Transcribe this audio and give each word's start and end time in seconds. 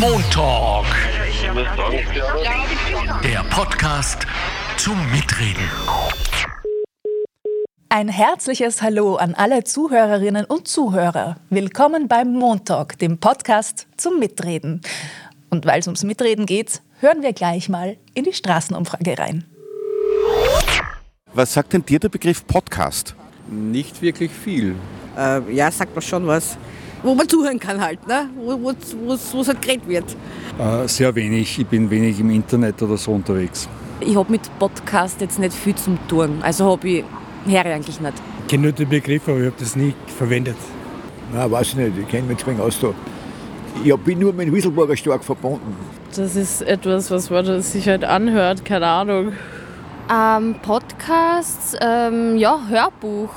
Montalk. 0.00 0.86
Der 3.22 3.44
Podcast 3.50 4.26
zum 4.76 4.96
Mitreden. 5.10 5.68
Ein 7.88 8.08
herzliches 8.08 8.80
Hallo 8.80 9.16
an 9.16 9.34
alle 9.34 9.64
Zuhörerinnen 9.64 10.44
und 10.44 10.66
Zuhörer. 10.66 11.36
Willkommen 11.50 12.08
beim 12.08 12.32
Montalk, 12.32 12.98
dem 12.98 13.18
Podcast 13.18 13.86
zum 13.96 14.18
Mitreden. 14.18 14.80
Und 15.50 15.66
weil 15.66 15.80
es 15.80 15.86
ums 15.86 16.04
Mitreden 16.04 16.46
geht, 16.46 16.80
hören 17.00 17.22
wir 17.22 17.32
gleich 17.32 17.68
mal 17.68 17.96
in 18.14 18.24
die 18.24 18.32
Straßenumfrage 18.32 19.18
rein. 19.18 19.44
Was 21.34 21.52
sagt 21.52 21.72
denn 21.72 21.84
dir 21.84 21.98
der 21.98 22.08
Begriff 22.08 22.46
Podcast? 22.46 23.14
Nicht 23.50 24.00
wirklich 24.00 24.30
viel. 24.30 24.74
Äh, 25.18 25.52
ja, 25.52 25.70
sagt 25.70 25.94
man 25.94 26.02
schon 26.02 26.26
was. 26.26 26.56
Wo 27.02 27.14
man 27.14 27.28
zuhören 27.28 27.58
kann 27.58 27.80
halt, 27.80 28.06
ne? 28.06 28.28
wo 28.36 28.70
es 28.70 29.48
halt 29.48 29.60
geredet 29.60 29.88
wird. 29.88 30.16
Äh, 30.58 30.86
sehr 30.86 31.14
wenig. 31.14 31.58
Ich 31.58 31.66
bin 31.66 31.90
wenig 31.90 32.20
im 32.20 32.30
Internet 32.30 32.80
oder 32.82 32.96
so 32.96 33.12
unterwegs. 33.12 33.68
Ich 34.00 34.16
habe 34.16 34.30
mit 34.30 34.42
Podcast 34.58 35.20
jetzt 35.20 35.38
nicht 35.38 35.52
viel 35.52 35.74
zum 35.74 35.98
tun. 36.08 36.38
Also 36.42 36.70
habe 36.70 36.88
ich, 36.88 37.04
ich 37.46 37.58
eigentlich 37.58 38.00
nicht. 38.00 38.14
Ich 38.40 38.46
kenne 38.48 38.64
nur 38.64 38.72
den 38.72 38.88
Begriff, 38.88 39.28
aber 39.28 39.38
ich 39.38 39.46
habe 39.46 39.56
das 39.58 39.74
nie 39.74 39.94
verwendet. 40.16 40.56
Nein, 41.32 41.50
weiß 41.50 41.68
ich 41.68 41.76
nicht. 41.76 41.98
Ich 41.98 42.08
kenne 42.08 42.28
mich 42.28 42.38
zu 42.38 42.50
aus 42.50 42.78
da. 42.80 42.94
Ich 43.82 43.94
bin 43.96 44.18
nur 44.18 44.32
mit 44.32 44.52
Wieselburger 44.52 44.96
stark 44.96 45.24
verbunden. 45.24 45.74
Das 46.14 46.36
ist 46.36 46.62
etwas, 46.62 47.10
was 47.10 47.30
man 47.30 47.62
sich 47.62 47.88
halt 47.88 48.04
anhört, 48.04 48.64
keine 48.64 48.86
Ahnung. 48.86 49.32
Ähm, 50.12 50.56
Podcasts, 50.62 51.74
ähm, 51.80 52.36
ja, 52.36 52.60
Hörbuch 52.68 53.30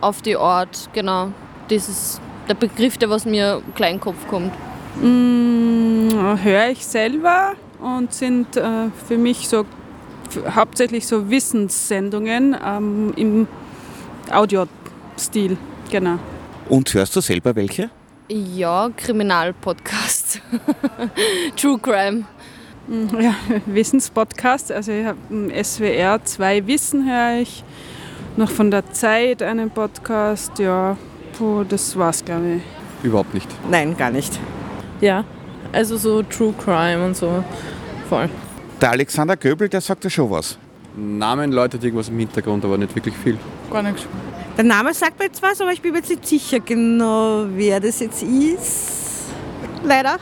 auf 0.00 0.22
die 0.22 0.36
Art, 0.36 0.90
genau. 0.92 1.28
Das 1.68 1.88
ist 1.88 2.20
der 2.50 2.54
Begriff, 2.56 2.98
der 2.98 3.08
was 3.10 3.24
mir 3.24 3.62
klein 3.76 3.92
in 3.92 3.96
den 3.98 4.02
Kopf 4.02 4.26
kommt. 4.28 4.52
Mmh, 5.00 6.42
höre 6.42 6.70
ich 6.70 6.84
selber 6.84 7.52
und 7.78 8.12
sind 8.12 8.56
äh, 8.56 8.90
für 9.06 9.16
mich 9.16 9.48
so 9.48 9.64
hauptsächlich 10.54 11.06
so 11.06 11.30
Wissenssendungen 11.30 12.56
ähm, 12.64 13.12
im 13.16 13.46
Audiostil, 14.32 15.56
genau. 15.90 16.18
Und 16.68 16.92
hörst 16.92 17.14
du 17.14 17.20
selber 17.20 17.54
welche? 17.54 17.90
Ja, 18.28 18.90
Kriminalpodcast. 18.96 20.40
True 21.56 21.78
Crime. 21.78 22.24
Hm, 22.88 23.08
ja, 23.20 23.34
Wissenspodcast. 23.66 24.72
Also 24.72 24.90
ich 24.90 25.06
habe 25.06 25.18
SWR 25.64 26.24
2 26.24 26.66
Wissen 26.66 27.08
höre 27.08 27.42
ich. 27.42 27.62
Noch 28.36 28.50
von 28.50 28.70
der 28.72 28.92
Zeit 28.92 29.42
einen 29.42 29.70
Podcast. 29.70 30.58
Ja, 30.58 30.96
puh, 31.36 31.64
das 31.64 31.96
war's, 31.96 32.24
glaube 32.24 32.56
ich. 32.56 32.62
Überhaupt 33.04 33.34
nicht. 33.34 33.48
Nein, 33.70 33.96
gar 33.96 34.10
nicht. 34.10 34.38
Ja, 35.00 35.24
also 35.72 35.96
so 35.96 36.22
True 36.22 36.54
Crime 36.62 37.04
und 37.04 37.16
so. 37.16 37.44
Voll. 38.08 38.28
Der 38.80 38.90
Alexander 38.90 39.36
Göbel, 39.36 39.68
der 39.68 39.80
sagt 39.80 40.04
ja 40.04 40.10
schon 40.10 40.30
was. 40.30 40.58
Namen 40.96 41.52
läutet 41.52 41.84
irgendwas 41.84 42.08
im 42.08 42.18
Hintergrund, 42.18 42.64
aber 42.64 42.76
nicht 42.76 42.94
wirklich 42.94 43.14
viel. 43.16 43.38
Gar 43.70 43.82
nichts. 43.84 44.06
Der 44.56 44.64
Name 44.64 44.92
sagt 44.92 45.18
mir 45.18 45.26
jetzt 45.26 45.42
was, 45.42 45.60
aber 45.60 45.72
ich 45.72 45.80
bin 45.80 45.92
mir 45.92 45.98
jetzt 45.98 46.10
nicht 46.10 46.26
sicher 46.26 46.60
genau, 46.60 47.46
wer 47.54 47.80
das 47.80 48.00
jetzt 48.00 48.22
ist. 48.22 49.26
Leider. 49.84 50.16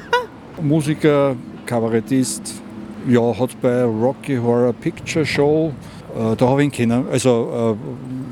Musiker, 0.62 1.36
Kabarettist, 1.66 2.62
ja, 3.08 3.38
hat 3.38 3.60
bei 3.60 3.84
Rocky 3.84 4.36
Horror 4.36 4.72
Picture 4.72 5.26
Show, 5.26 5.72
äh, 6.16 6.36
da 6.36 6.48
habe 6.48 6.62
ich 6.62 6.66
ihn 6.66 6.72
kennen, 6.72 7.06
also 7.10 7.76
äh, 7.76 8.23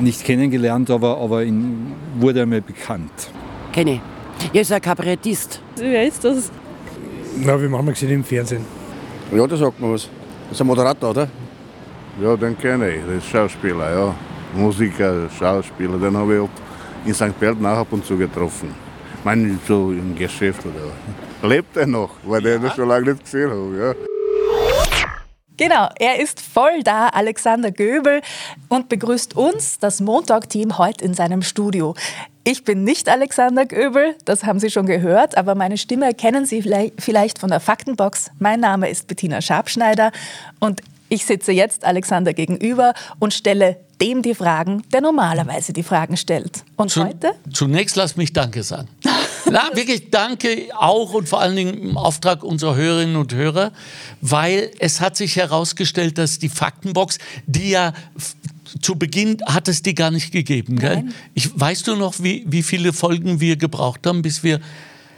nicht 0.00 0.24
kennengelernt, 0.24 0.90
aber, 0.90 1.18
aber 1.18 1.44
ihn 1.44 1.94
wurde 2.18 2.40
er 2.40 2.46
mir 2.46 2.60
bekannt. 2.60 3.30
Kenne 3.72 3.94
ich. 3.94 4.00
Er 4.52 4.60
ist 4.62 4.72
ein 4.72 4.80
Kabarettist. 4.80 5.60
Wer 5.76 6.06
ist 6.06 6.24
das? 6.24 6.50
Na, 7.36 7.60
wir 7.60 7.70
haben 7.70 7.86
gesehen 7.86 8.10
im 8.10 8.24
Fernsehen. 8.24 8.64
Ja, 9.34 9.46
da 9.46 9.56
sagt 9.56 9.80
man 9.80 9.92
was. 9.92 10.08
Das 10.48 10.52
ist 10.52 10.60
ein 10.60 10.66
Moderator, 10.66 11.10
oder? 11.10 11.28
Ja, 12.20 12.36
den 12.36 12.58
kenne 12.58 12.90
ich. 12.90 13.00
Das 13.06 13.16
ist 13.16 13.30
Schauspieler, 13.30 13.90
ja. 13.90 14.14
Musiker, 14.54 15.28
Schauspieler. 15.30 15.98
Den 15.98 16.16
habe 16.16 16.34
ich 16.34 16.40
auch 16.40 16.48
in 17.06 17.14
St. 17.14 17.38
Pölten 17.38 17.64
auch 17.64 17.78
ab 17.78 17.88
und 17.90 18.04
zu 18.04 18.16
getroffen. 18.16 18.74
Ich 19.18 19.24
meine, 19.24 19.58
so 19.66 19.92
im 19.92 20.14
Geschäft 20.14 20.60
oder. 20.66 21.48
Lebt 21.48 21.76
er 21.76 21.86
noch? 21.86 22.10
Weil 22.24 22.46
ja. 22.46 22.62
ich 22.62 22.72
schon 22.74 22.88
lange 22.88 23.12
nicht 23.12 23.24
gesehen 23.24 23.50
habe, 23.50 23.76
ja. 23.78 23.94
Genau, 25.56 25.88
er 25.98 26.18
ist 26.20 26.40
voll 26.40 26.82
da, 26.82 27.08
Alexander 27.08 27.70
Göbel, 27.70 28.22
und 28.68 28.88
begrüßt 28.88 29.36
uns, 29.36 29.78
das 29.78 30.00
Montag-Team, 30.00 30.78
heute 30.78 31.04
in 31.04 31.14
seinem 31.14 31.42
Studio. 31.42 31.94
Ich 32.44 32.64
bin 32.64 32.82
nicht 32.84 33.08
Alexander 33.08 33.66
Göbel, 33.66 34.16
das 34.24 34.44
haben 34.44 34.58
Sie 34.58 34.70
schon 34.70 34.86
gehört, 34.86 35.36
aber 35.36 35.54
meine 35.54 35.78
Stimme 35.78 36.12
kennen 36.14 36.46
Sie 36.46 36.62
vielleicht 36.98 37.38
von 37.38 37.50
der 37.50 37.60
Faktenbox. 37.60 38.30
Mein 38.38 38.60
Name 38.60 38.88
ist 38.88 39.06
Bettina 39.06 39.40
Schabschneider 39.40 40.10
und 40.58 40.80
ich 41.08 41.24
sitze 41.26 41.52
jetzt 41.52 41.84
Alexander 41.84 42.32
gegenüber 42.32 42.94
und 43.20 43.34
stelle 43.34 43.76
dem 44.00 44.22
die 44.22 44.34
Fragen, 44.34 44.82
der 44.92 45.02
normalerweise 45.02 45.72
die 45.72 45.82
Fragen 45.82 46.16
stellt. 46.16 46.64
Und 46.76 46.90
Zu, 46.90 47.04
heute? 47.04 47.34
Zunächst 47.52 47.96
lass 47.96 48.16
mich 48.16 48.32
Danke 48.32 48.62
sagen. 48.62 48.88
Na, 49.52 49.70
wirklich 49.74 50.10
danke 50.10 50.68
auch 50.76 51.12
und 51.12 51.28
vor 51.28 51.40
allen 51.40 51.56
Dingen 51.56 51.90
im 51.90 51.98
Auftrag 51.98 52.42
unserer 52.42 52.74
Hörerinnen 52.74 53.16
und 53.16 53.34
Hörer, 53.34 53.72
weil 54.20 54.70
es 54.78 55.00
hat 55.00 55.16
sich 55.16 55.36
herausgestellt, 55.36 56.16
dass 56.16 56.38
die 56.38 56.48
Faktenbox, 56.48 57.18
die 57.46 57.70
ja 57.70 57.92
zu 58.80 58.96
Beginn 58.96 59.38
hat 59.44 59.68
es 59.68 59.82
die 59.82 59.94
gar 59.94 60.10
nicht 60.10 60.32
gegeben. 60.32 60.78
Gell? 60.78 61.04
Ich, 61.34 61.50
weißt 61.58 61.86
du 61.86 61.96
noch, 61.96 62.22
wie, 62.22 62.44
wie 62.46 62.62
viele 62.62 62.94
Folgen 62.94 63.40
wir 63.40 63.56
gebraucht 63.56 64.06
haben, 64.06 64.22
bis 64.22 64.42
wir 64.42 64.58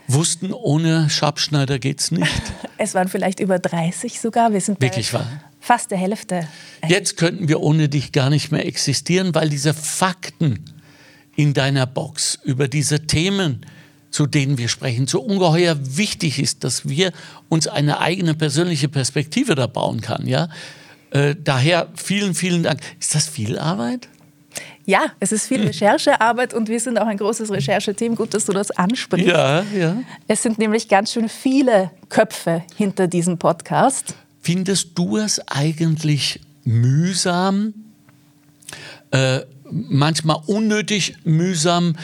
wussten, 0.08 0.52
ohne 0.52 1.08
Schabschneider 1.10 1.78
geht's 1.78 2.10
nicht? 2.10 2.26
Es 2.76 2.92
waren 2.92 3.06
vielleicht 3.06 3.38
über 3.38 3.60
30 3.60 4.20
sogar. 4.20 4.52
Wir 4.52 4.60
sind 4.60 4.80
Wirklich 4.80 5.14
wahr? 5.14 5.26
fast 5.60 5.92
der 5.92 5.98
Hälfte. 5.98 6.48
Jetzt 6.86 7.16
könnten 7.16 7.48
wir 7.48 7.60
ohne 7.60 7.88
dich 7.88 8.10
gar 8.10 8.30
nicht 8.30 8.50
mehr 8.50 8.66
existieren, 8.66 9.32
weil 9.32 9.48
diese 9.48 9.72
Fakten 9.72 10.58
in 11.36 11.54
deiner 11.54 11.86
Box 11.86 12.38
über 12.44 12.66
diese 12.66 13.06
Themen, 13.06 13.64
zu 14.14 14.28
denen 14.28 14.58
wir 14.58 14.68
sprechen, 14.68 15.08
so 15.08 15.20
ungeheuer 15.20 15.76
wichtig 15.96 16.38
ist, 16.38 16.62
dass 16.62 16.88
wir 16.88 17.12
uns 17.48 17.66
eine 17.66 17.98
eigene 17.98 18.34
persönliche 18.34 18.88
Perspektive 18.88 19.56
da 19.56 19.66
bauen 19.66 20.00
kann. 20.00 20.28
Ja? 20.28 20.50
Äh, 21.10 21.34
daher 21.42 21.88
vielen, 21.96 22.36
vielen 22.36 22.62
Dank. 22.62 22.78
Ist 23.00 23.16
das 23.16 23.28
viel 23.28 23.58
Arbeit? 23.58 24.08
Ja, 24.86 25.06
es 25.18 25.32
ist 25.32 25.48
viel 25.48 25.62
Recherchearbeit 25.66 26.54
und 26.54 26.68
wir 26.68 26.78
sind 26.78 26.96
auch 26.96 27.08
ein 27.08 27.16
großes 27.16 27.50
Rechercheteam. 27.50 28.14
Gut, 28.14 28.34
dass 28.34 28.44
du 28.44 28.52
das 28.52 28.70
ansprichst. 28.70 29.26
Ja, 29.26 29.64
ja. 29.76 29.96
Es 30.28 30.44
sind 30.44 30.58
nämlich 30.58 30.86
ganz 30.86 31.12
schön 31.12 31.28
viele 31.28 31.90
Köpfe 32.08 32.62
hinter 32.76 33.08
diesem 33.08 33.36
Podcast. 33.36 34.14
Findest 34.42 34.96
du 34.96 35.16
es 35.16 35.40
eigentlich 35.48 36.38
mühsam, 36.62 37.74
äh, 39.10 39.40
manchmal 39.72 40.36
unnötig 40.46 41.16
mühsam, 41.24 41.96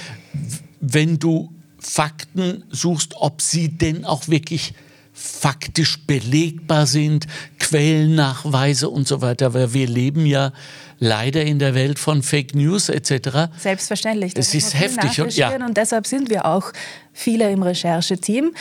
wenn 0.80 1.20
du 1.20 1.52
Fakten 1.80 2.64
suchst, 2.70 3.14
ob 3.16 3.42
sie 3.42 3.68
denn 3.68 4.04
auch 4.04 4.28
wirklich 4.28 4.74
faktisch 5.12 6.06
belegbar 6.06 6.86
sind, 6.86 7.26
Quellennachweise 7.58 8.88
und 8.88 9.06
so 9.06 9.20
weiter, 9.20 9.54
weil 9.54 9.74
wir 9.74 9.86
leben 9.86 10.24
ja 10.24 10.52
leider 10.98 11.42
in 11.42 11.58
der 11.58 11.74
Welt 11.74 11.98
von 11.98 12.22
Fake 12.22 12.54
News 12.54 12.88
etc. 12.88 13.50
Selbstverständlich. 13.58 14.34
Das, 14.34 14.46
das 14.46 14.54
ist 14.54 14.78
heftig. 14.78 15.20
Und, 15.20 15.36
ja. 15.36 15.54
und 15.54 15.76
deshalb 15.76 16.06
sind 16.06 16.30
wir 16.30 16.46
auch 16.46 16.72
viele 17.12 17.50
im 17.50 17.62
Rechercheteam. 17.62 18.52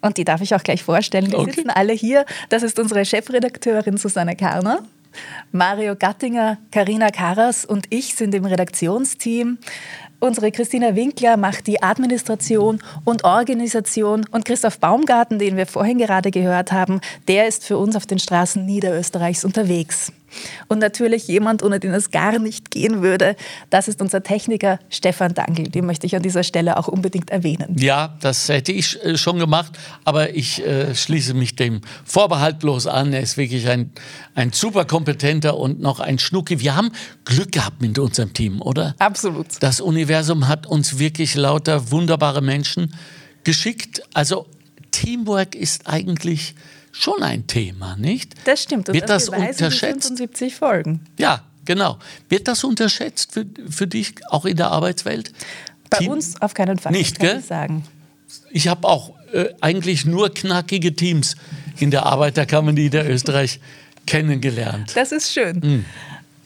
Und 0.00 0.16
die 0.16 0.24
darf 0.24 0.40
ich 0.40 0.54
auch 0.54 0.62
gleich 0.62 0.84
vorstellen. 0.84 1.30
Die 1.30 1.34
okay. 1.34 1.50
sitzen 1.50 1.70
alle 1.70 1.92
hier. 1.92 2.24
Das 2.50 2.62
ist 2.62 2.78
unsere 2.78 3.04
Chefredakteurin 3.04 3.96
Susanne 3.96 4.36
Karner. 4.36 4.82
Mario 5.50 5.96
Gattinger, 5.96 6.58
Karina 6.70 7.10
Karas 7.10 7.64
und 7.64 7.86
ich 7.90 8.14
sind 8.14 8.34
im 8.34 8.44
Redaktionsteam. 8.44 9.58
Unsere 10.20 10.50
Christina 10.50 10.96
Winkler 10.96 11.36
macht 11.36 11.68
die 11.68 11.80
Administration 11.80 12.82
und 13.04 13.22
Organisation 13.22 14.26
und 14.32 14.44
Christoph 14.44 14.80
Baumgarten, 14.80 15.38
den 15.38 15.56
wir 15.56 15.66
vorhin 15.66 15.98
gerade 15.98 16.32
gehört 16.32 16.72
haben, 16.72 17.00
der 17.28 17.46
ist 17.46 17.64
für 17.64 17.78
uns 17.78 17.94
auf 17.94 18.04
den 18.04 18.18
Straßen 18.18 18.66
Niederösterreichs 18.66 19.44
unterwegs. 19.44 20.12
Und 20.68 20.78
natürlich 20.78 21.26
jemand, 21.28 21.62
ohne 21.62 21.80
den 21.80 21.92
es 21.92 22.10
gar 22.10 22.38
nicht 22.38 22.70
gehen 22.70 23.02
würde, 23.02 23.36
das 23.70 23.88
ist 23.88 24.00
unser 24.00 24.22
Techniker 24.22 24.78
Stefan 24.90 25.34
Dangel. 25.34 25.68
Den 25.68 25.86
möchte 25.86 26.06
ich 26.06 26.16
an 26.16 26.22
dieser 26.22 26.42
Stelle 26.42 26.76
auch 26.76 26.88
unbedingt 26.88 27.30
erwähnen. 27.30 27.76
Ja, 27.78 28.16
das 28.20 28.48
hätte 28.48 28.72
ich 28.72 29.02
äh, 29.04 29.16
schon 29.16 29.38
gemacht, 29.38 29.78
aber 30.04 30.34
ich 30.34 30.64
äh, 30.64 30.94
schließe 30.94 31.34
mich 31.34 31.56
dem 31.56 31.80
vorbehaltlos 32.04 32.86
an. 32.86 33.12
Er 33.12 33.20
ist 33.20 33.36
wirklich 33.36 33.68
ein, 33.68 33.90
ein 34.34 34.52
super 34.52 34.84
kompetenter 34.84 35.56
und 35.56 35.80
noch 35.80 36.00
ein 36.00 36.18
Schnucki. 36.18 36.60
Wir 36.60 36.76
haben 36.76 36.90
Glück 37.24 37.52
gehabt 37.52 37.80
mit 37.80 37.98
unserem 37.98 38.32
Team, 38.32 38.60
oder? 38.60 38.94
Absolut. 38.98 39.46
Das 39.60 39.80
Universum 39.80 40.48
hat 40.48 40.66
uns 40.66 40.98
wirklich 40.98 41.34
lauter 41.34 41.90
wunderbare 41.90 42.42
Menschen 42.42 42.94
geschickt. 43.44 44.02
Also 44.14 44.46
Teamwork 44.90 45.54
ist 45.54 45.86
eigentlich 45.86 46.54
schon 46.92 47.22
ein 47.22 47.46
Thema, 47.46 47.96
nicht? 47.96 48.34
Das 48.44 48.62
stimmt. 48.62 48.88
Und 48.88 48.94
Wird 48.94 49.08
das, 49.08 49.28
unterschätzt? 49.28 49.80
75 49.80 50.54
Folgen. 50.54 51.00
Ja, 51.18 51.42
genau. 51.64 51.98
Wird 52.28 52.48
das 52.48 52.64
unterschätzt 52.64 53.32
für, 53.32 53.46
für 53.68 53.86
dich 53.86 54.14
auch 54.30 54.44
in 54.44 54.56
der 54.56 54.70
Arbeitswelt? 54.70 55.32
Bei 55.90 55.98
Team? 55.98 56.12
uns 56.12 56.40
auf 56.40 56.54
keinen 56.54 56.78
Fall. 56.78 56.92
Nicht, 56.92 57.18
gell? 57.18 57.38
Ich 57.38 57.46
sagen. 57.46 57.84
ich 58.50 58.68
habe 58.68 58.86
auch 58.86 59.12
äh, 59.32 59.46
eigentlich 59.60 60.04
nur 60.04 60.32
knackige 60.32 60.94
Teams 60.94 61.36
in 61.78 61.90
der 61.90 62.04
Arbeiterkammer 62.06 62.72
Niederösterreich 62.72 63.60
kennengelernt. 64.06 64.92
Das 64.94 65.12
ist 65.12 65.32
schön. 65.32 65.84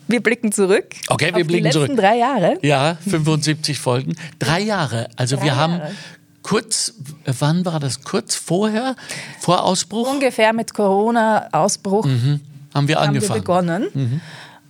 Wir 0.09 0.23
blicken 0.23 0.53
zurück. 0.53 0.87
Okay, 1.09 1.27
wir 1.27 1.43
auf 1.43 1.47
blicken 1.47 1.53
die 1.53 1.61
letzten 1.61 1.87
zurück. 1.87 1.97
drei 1.97 2.19
Jahre. 2.19 2.59
Ja, 2.63 2.99
75 3.09 3.79
Folgen. 3.79 4.15
Drei 4.39 4.61
Jahre. 4.61 5.09
Also 5.17 5.37
Drei 5.37 5.45
wir 5.45 5.57
haben 5.57 5.79
Jahre. 5.79 5.95
Kurz, 6.43 6.95
wann 7.27 7.65
war 7.65 7.81
das? 7.81 8.03
Kurz 8.03 8.35
vorher, 8.35 8.97
vor 9.41 9.65
Ausbruch? 9.65 10.11
Ungefähr 10.13 10.53
mit 10.53 10.75
Corona-Ausbruch 10.75 12.05
Mhm. 12.07 12.11
Haben 12.13 12.35
wir 12.35 12.41
haben 12.75 12.89
wir 12.89 13.01
angefangen. 13.01 13.41
begonnen. 13.41 13.87
Mhm. 13.93 14.21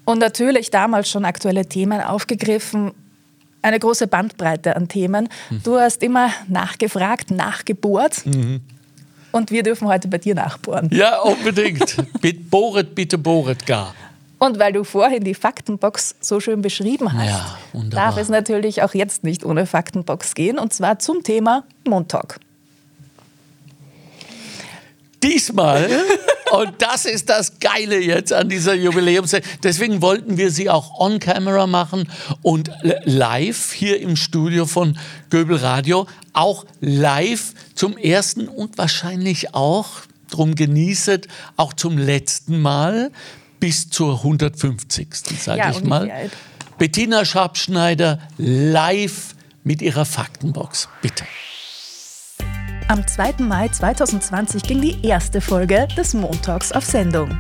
Und 0.04 0.19
natürlich 0.19 0.70
damals 0.70 1.08
schon 1.08 1.24
aktuelle 1.24 1.66
Themen 1.66 2.00
aufgegriffen. 2.00 2.90
Eine 3.62 3.78
große 3.78 4.08
Bandbreite 4.08 4.74
an 4.74 4.88
Themen. 4.88 5.28
Du 5.62 5.78
hast 5.78 6.02
immer 6.02 6.30
nachgefragt, 6.48 7.30
nachgebohrt. 7.30 8.26
Mhm. 8.26 8.60
Und 9.30 9.50
wir 9.52 9.62
dürfen 9.62 9.86
heute 9.86 10.08
bei 10.08 10.19
dir 10.19 10.34
nachbohren. 10.34 10.90
Ja, 10.92 11.20
unbedingt. 11.20 11.96
Bitte 12.20 12.40
bohret, 12.40 12.94
bitte 12.96 13.16
bohret 13.19 13.64
gar. 13.64 13.94
Und 14.43 14.59
weil 14.59 14.73
du 14.73 14.83
vorhin 14.83 15.23
die 15.23 15.35
Faktenbox 15.35 16.17
so 16.21 16.41
schön 16.41 16.62
beschrieben 16.62 17.12
hast, 17.12 17.29
Ja, 17.29 17.59
darf 17.91 18.17
es 18.17 18.29
natürlich 18.29 18.83
auch 18.83 18.93
jetzt 18.93 19.23
nicht 19.23 19.44
ohne 19.44 19.67
Faktenbox 19.67 20.35
gehen. 20.35 20.59
Und 20.59 20.73
zwar 20.73 20.99
zum 20.99 21.23
Thema 21.23 21.62
Montauk. 21.87 22.41
Diesmal, 25.23 25.89
und 26.50 26.73
das 26.79 27.05
ist 27.05 27.29
das 27.29 27.61
Geile 27.61 28.00
jetzt 28.00 28.33
an 28.33 28.49
dieser 28.49 28.75
Jubiläums, 28.75 29.37
deswegen 29.62 30.03
wollten 30.03 30.37
wir 30.37 30.50
sie 30.50 30.69
auch 30.69 30.99
on 30.99 31.21
camera 31.21 31.69
machen 31.69 32.11
und 32.43 32.69
live 33.05 33.73
hier 33.73 34.00
im 34.00 34.17
Studio 34.17 34.67
von 34.67 34.99
Göbel 35.31 35.59
Radio, 35.59 36.09
auch 36.33 36.67
live 36.81 37.55
zum 37.77 37.97
ersten 37.97 38.49
und 38.49 38.77
wahrscheinlich 38.77 39.55
auch, 39.55 40.00
drum 40.33 40.56
genießet, 40.56 41.29
auch 41.56 41.75
zum 41.75 41.97
letzten 41.97 42.61
Mal 42.61 43.12
bis 43.62 43.88
zur 43.88 44.17
150. 44.17 45.09
sage 45.41 45.61
Ja, 45.61 45.70
ich 45.70 45.85
mal. 45.85 46.11
Bettina 46.79 47.25
Schabschneider 47.25 48.19
live 48.37 49.37
mit 49.62 49.81
ihrer 49.82 50.05
Faktenbox. 50.05 50.88
Bitte. 51.00 51.23
Am 52.88 53.06
2. 53.06 53.35
Mai 53.38 53.69
2020 53.69 54.64
ging 54.64 54.81
die 54.81 55.06
erste 55.06 55.41
Folge 55.41 55.87
des 55.97 56.12
Montags 56.12 56.73
auf 56.73 56.85
Sendung. 56.85 57.38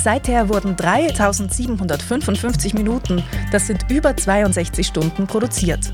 Seither 0.00 0.48
wurden 0.48 0.76
3755 0.76 2.74
Minuten, 2.74 3.24
das 3.50 3.66
sind 3.66 3.90
über 3.90 4.16
62 4.16 4.86
Stunden, 4.86 5.26
produziert. 5.26 5.92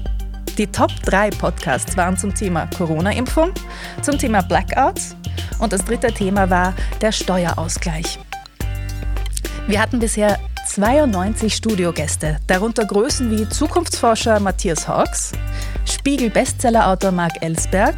Die 0.58 0.66
Top 0.66 0.92
3 1.04 1.30
Podcasts 1.30 1.96
waren 1.96 2.18
zum 2.18 2.34
Thema 2.34 2.66
Corona-Impfung, 2.76 3.50
zum 4.02 4.18
Thema 4.18 4.42
Blackouts 4.42 5.16
und 5.58 5.72
das 5.72 5.82
dritte 5.86 6.12
Thema 6.12 6.50
war 6.50 6.74
der 7.00 7.12
Steuerausgleich. 7.12 8.18
Wir 9.66 9.80
hatten 9.80 9.98
bisher 9.98 10.38
92 10.66 11.54
Studiogäste, 11.54 12.36
darunter 12.46 12.84
Größen 12.84 13.30
wie 13.30 13.48
Zukunftsforscher 13.48 14.38
Matthias 14.38 14.86
Hawks, 14.86 15.32
Spiegel-Bestsellerautor 15.86 17.12
Marc 17.12 17.42
Ellsberg, 17.42 17.94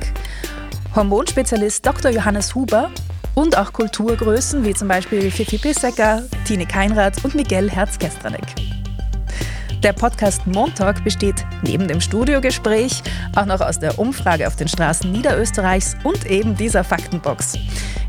Hormonspezialist 0.94 1.84
Dr. 1.84 2.12
Johannes 2.12 2.54
Huber 2.54 2.90
und 3.34 3.58
auch 3.58 3.72
Kulturgrößen 3.72 4.64
wie 4.64 4.74
zum 4.74 4.86
Beispiel 4.86 5.28
Fifi 5.28 5.58
Pissecker, 5.58 6.22
Tine 6.44 6.66
Keinrad 6.66 7.24
und 7.24 7.34
Miguel 7.34 7.68
Herz-Kestranek. 7.68 8.46
Der 9.82 9.92
Podcast 9.92 10.46
Montalk 10.46 11.02
besteht 11.02 11.44
neben 11.62 11.88
dem 11.88 12.00
Studiogespräch 12.00 13.02
auch 13.34 13.46
noch 13.46 13.60
aus 13.60 13.80
der 13.80 13.98
Umfrage 13.98 14.46
auf 14.46 14.54
den 14.54 14.68
Straßen 14.68 15.10
Niederösterreichs 15.10 15.96
und 16.04 16.26
eben 16.26 16.56
dieser 16.56 16.84
Faktenbox. 16.84 17.54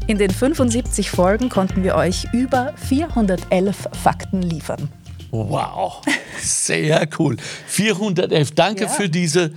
In 0.08 0.18
den 0.18 0.32
75 0.32 1.10
Folgen 1.10 1.50
konnten 1.50 1.84
wir 1.84 1.96
euch 1.96 2.28
über 2.32 2.74
411 2.88 3.90
Fakten 3.92 4.42
liefern. 4.42 4.90
Wow, 5.32 6.02
sehr 6.40 7.08
cool. 7.20 7.36
411. 7.68 8.52
Danke 8.52 8.84
Ja. 8.84 8.88
für 8.90 9.10
diese 9.10 9.52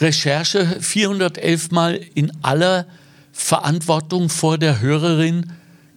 Recherche. 0.00 0.76
411 0.80 1.72
Mal 1.72 2.00
in 2.14 2.30
aller 2.42 2.86
Verantwortung 3.32 4.28
vor 4.28 4.56
der 4.56 4.80
Hörerin 4.80 5.52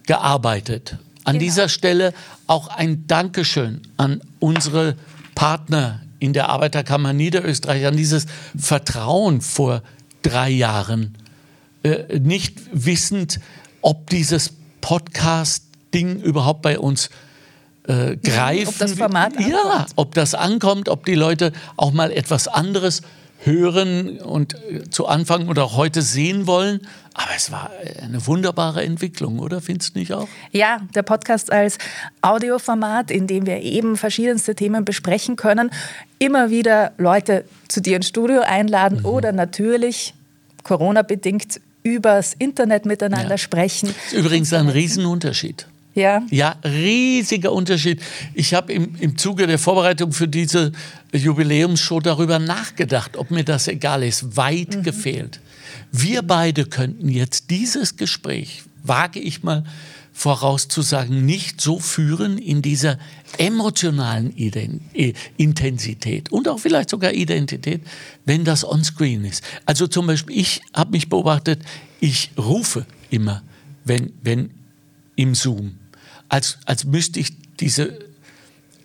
gearbeitet. 0.06 0.98
An 1.22 1.38
dieser 1.38 1.68
Stelle 1.68 2.12
auch 2.48 2.66
ein 2.68 3.06
Dankeschön 3.06 3.82
an 3.96 4.20
unsere 4.40 4.96
Partner 5.36 6.00
in 6.18 6.32
der 6.32 6.48
Arbeiterkammer 6.48 7.12
Niederösterreich, 7.12 7.86
an 7.86 7.96
dieses 7.96 8.26
Vertrauen 8.58 9.40
vor 9.40 9.82
drei 10.22 10.50
Jahren. 10.50 11.16
Äh, 11.84 12.18
nicht 12.18 12.58
wissend, 12.72 13.38
ob 13.82 14.08
dieses 14.10 14.52
Podcast-Ding 14.80 16.22
überhaupt 16.22 16.62
bei 16.62 16.78
uns 16.78 17.10
äh, 17.86 18.16
greifen. 18.16 18.68
Ob 18.68 18.78
das 18.78 18.92
Format 18.94 19.40
Ja, 19.40 19.86
ob 19.96 20.14
das 20.14 20.34
ankommt, 20.34 20.88
ob 20.88 21.04
die 21.04 21.14
Leute 21.14 21.52
auch 21.76 21.92
mal 21.92 22.10
etwas 22.10 22.48
anderes 22.48 23.02
hören 23.44 24.18
und 24.18 24.54
äh, 24.54 24.88
zu 24.88 25.06
Anfang 25.06 25.48
oder 25.48 25.64
auch 25.64 25.76
heute 25.76 26.02
sehen 26.02 26.46
wollen. 26.46 26.80
Aber 27.14 27.30
es 27.36 27.50
war 27.50 27.70
äh, 27.82 28.00
eine 28.00 28.24
wunderbare 28.26 28.84
Entwicklung, 28.84 29.40
oder? 29.40 29.60
Findest 29.60 29.94
du 29.94 29.98
nicht 29.98 30.12
auch? 30.12 30.28
Ja, 30.52 30.80
der 30.94 31.02
Podcast 31.02 31.52
als 31.52 31.78
Audioformat, 32.20 33.10
in 33.10 33.26
dem 33.26 33.46
wir 33.46 33.60
eben 33.60 33.96
verschiedenste 33.96 34.54
Themen 34.54 34.84
besprechen 34.84 35.36
können, 35.36 35.70
immer 36.18 36.50
wieder 36.50 36.92
Leute 36.98 37.44
zu 37.68 37.80
dir 37.80 37.96
ins 37.96 38.08
Studio 38.08 38.42
einladen 38.42 39.04
oder 39.04 39.32
natürlich 39.32 40.14
Corona-bedingt 40.62 41.60
übers 41.82 42.34
Internet 42.34 42.86
miteinander 42.86 43.38
sprechen. 43.38 43.94
Das 43.94 44.12
ist 44.12 44.18
übrigens 44.18 44.52
ein 44.52 44.68
Riesenunterschied. 44.68 45.66
Ja, 45.94 46.22
Ja, 46.30 46.56
riesiger 46.64 47.52
Unterschied. 47.52 48.00
Ich 48.32 48.54
habe 48.54 48.72
im, 48.72 48.94
im 48.98 49.18
Zuge 49.18 49.46
der 49.46 49.58
Vorbereitung 49.58 50.12
für 50.12 50.26
diese 50.26 50.72
Jubiläumsshow 51.12 52.00
darüber 52.00 52.38
nachgedacht, 52.38 53.16
ob 53.16 53.30
mir 53.30 53.44
das 53.44 53.68
egal 53.68 54.02
ist. 54.02 54.36
Weit 54.36 54.82
gefehlt. 54.84 55.40
Wir 55.90 56.22
beide 56.22 56.64
könnten 56.64 57.08
jetzt 57.10 57.50
dieses 57.50 57.96
Gespräch, 57.96 58.62
wage 58.82 59.20
ich 59.20 59.42
mal 59.42 59.64
vorauszusagen, 60.12 61.24
nicht 61.24 61.60
so 61.60 61.78
führen 61.78 62.38
in 62.38 62.62
dieser 62.62 62.98
emotionalen 63.38 64.36
Iden 64.36 64.82
äh, 64.92 65.14
Intensität 65.36 66.30
und 66.30 66.48
auch 66.48 66.58
vielleicht 66.58 66.90
sogar 66.90 67.12
Identität, 67.12 67.80
wenn 68.24 68.44
das 68.44 68.64
onscreen 68.64 69.24
ist. 69.24 69.42
Also 69.64 69.86
zum 69.86 70.06
Beispiel, 70.06 70.38
ich 70.38 70.60
habe 70.74 70.92
mich 70.92 71.08
beobachtet, 71.08 71.62
ich 72.00 72.30
rufe 72.36 72.86
immer, 73.10 73.42
wenn, 73.84 74.12
wenn 74.22 74.50
im 75.16 75.34
Zoom, 75.34 75.78
als, 76.28 76.58
als 76.66 76.84
müsste 76.84 77.20
ich 77.20 77.32
diese 77.58 77.98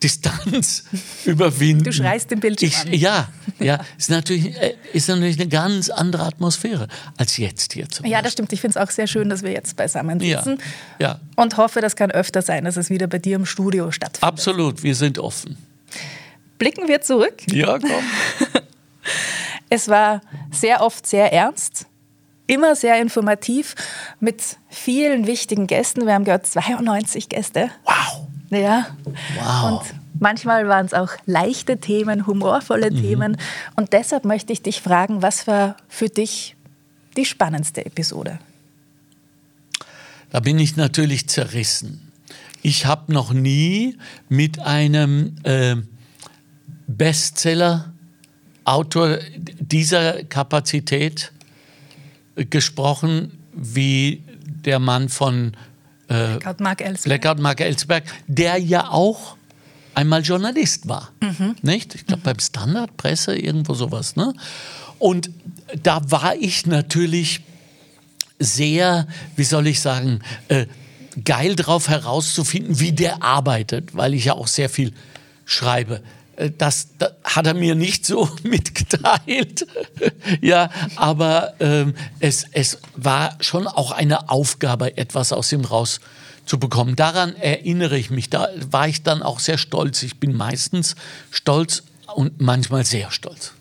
Distanz 0.04 0.84
überwinden. 1.25 1.84
Du 1.84 1.92
schreist 1.92 2.32
den 2.32 2.39
Bildschirm 2.39 2.70
ich, 2.70 2.77
an. 2.80 2.94
Ja, 2.94 3.30
ja, 3.60 3.80
ist 3.98 4.10
natürlich, 4.10 4.56
äh, 4.56 4.75
ist 4.94 5.10
natürlich 5.10 5.39
eine 5.39 5.50
ganz 5.50 5.89
andere 5.89 6.24
Atmosphäre 6.24 6.88
als 7.18 7.38
jetzt 7.38 7.74
hier 7.74 7.88
zum 7.89 8.06
ja 8.06 8.22
das 8.22 8.34
stimmt. 8.34 8.54
Ich 8.54 8.62
finde 8.62 8.80
es 8.80 8.84
auch 8.86 8.92
sehr 8.92 9.08
schön, 9.08 9.30
dass 9.30 9.44
wir 9.44 9.51
jetzt 9.51 9.75
beisammen 9.75 10.20
Ja, 10.20 10.42
sitzen 10.42 10.60
ja, 11.00 11.20
und 11.36 11.58
hoffe, 11.58 11.82
das 11.82 11.96
kann 11.96 12.12
öfter 12.12 12.42
sein, 12.42 12.66
dass 12.66 12.77
es 12.77 12.89
wieder 12.89 13.08
bei 13.08 13.20
dir 13.20 13.36
im 13.36 13.46
Studio 13.46 13.92
stattfindet. 13.92 14.24
absolut, 14.24 14.84
wir 14.84 14.96
sind 14.96 15.20
offen. 15.20 15.58
Blicken 16.58 16.88
wir 16.88 17.01
zurück. 17.01 17.44
Ja, 17.51 17.77
komm. 17.80 17.92
Es 19.70 19.88
war 19.88 20.22
sehr 20.51 20.82
oft 20.82 21.06
sehr 21.06 21.34
ernst, 21.34 21.88
immer 22.48 22.75
sehr 22.75 23.01
informativ, 23.01 23.75
mit 24.20 24.42
vielen 24.70 25.27
wichtigen 25.27 25.68
Gästen. 25.68 26.06
Wir 26.06 26.13
haben 26.13 26.24
gehört 26.24 26.46
92 26.46 27.27
Gäste. 27.30 27.70
Wow. 27.84 28.26
Ja. 28.50 28.88
Wow. 29.36 29.72
Und 29.72 29.82
manchmal 30.20 30.68
waren 30.68 30.86
es 30.86 30.94
auch 30.94 31.12
leichte 31.25 31.77
Themen, 31.77 32.27
humorvolle 32.27 32.92
Mhm. 32.92 33.01
Themen. 33.01 33.38
Und 33.75 33.94
deshalb 33.94 34.25
möchte 34.25 34.54
ich 34.54 34.62
dich 34.62 34.82
fragen, 34.82 35.22
was 35.22 35.48
war 35.48 35.77
für 35.88 36.10
dich 36.10 36.56
die 37.16 37.25
spannendste 37.25 37.86
Episode? 37.86 38.39
Da 40.30 40.39
bin 40.39 40.60
ich 40.60 40.75
natürlich 40.75 41.27
zerrissen. 41.30 42.12
Ich 42.62 42.86
habe 42.86 43.13
noch 43.13 43.34
nie 43.34 43.98
mit 44.30 44.60
einem 44.60 45.36
äh, 45.44 45.75
Bestseller-Autor 46.88 49.20
dieser 49.60 50.24
Kapazität 50.24 51.32
äh, 52.36 52.46
gesprochen 52.46 53.32
wie 53.54 54.24
der 54.66 54.80
Mann 54.80 55.10
von 55.10 55.51
Blackout 56.08 56.60
Mark 56.60 56.82
Ellsberg. 56.82 57.22
Blackout 57.22 57.42
Mark 57.42 57.62
Ellsberg, 57.62 58.04
der 58.28 58.58
ja 58.58 58.90
auch 58.90 59.36
einmal 59.94 60.22
Journalist 60.22 60.88
war. 60.88 61.12
Mhm. 61.22 61.56
Nicht? 61.62 61.96
Ich 61.96 62.06
glaube 62.06 62.22
beim 62.24 62.40
Standard, 62.40 62.96
Presse, 62.98 63.36
irgendwo 63.36 63.74
sowas. 63.74 64.16
Ne? 64.16 64.34
Und 65.00 65.30
da 65.84 66.02
war 66.10 66.36
ich 66.36 66.66
natürlich 66.66 67.42
sehr, 68.40 69.08
wie 69.36 69.44
soll 69.44 69.68
ich 69.68 69.80
sagen, 69.80 70.20
äh, 70.48 70.68
geil 71.26 71.56
drauf 71.56 71.90
herauszufinden, 71.90 72.80
wie 72.80 72.92
der 72.92 73.24
arbeitet, 73.24 73.96
weil 73.96 74.14
ich 74.14 74.26
ja 74.26 74.34
auch 74.34 74.48
sehr 74.48 74.70
viel 74.70 74.94
schreibe. 75.46 76.02
Äh, 76.38 76.51
das, 76.58 76.89
das 76.98 77.12
hat 77.24 77.48
er 77.48 77.53
mir 77.53 77.75
nicht 77.75 78.06
so 78.06 78.29
mitgeteilt. 78.44 79.67
ja, 80.41 80.70
aber 80.96 81.53
ähm, 81.60 81.94
es, 82.20 82.46
es 82.51 82.79
war 82.96 83.36
schon 83.41 83.67
auch 83.67 83.91
eine 83.91 84.29
Aufgabe, 84.29 84.98
etwas 84.98 85.34
aus 85.34 85.51
ihm 85.51 85.65
rauszubekommen. 85.65 86.96
Daran 86.96 87.36
erinnere 87.36 87.98
ich 87.98 88.10
mich. 88.10 88.29
Da 88.29 88.48
war 88.72 88.88
ich 88.88 89.03
dann 89.03 89.22
auch 89.22 89.39
sehr 89.39 89.58
stolz. 89.58 90.03
Ich 90.03 90.20
bin 90.20 90.36
meistens 90.36 90.96
stolz 91.32 91.84
und 92.15 92.39
manchmal 92.39 92.86
sehr 92.86 93.12
stolz. 93.12 93.51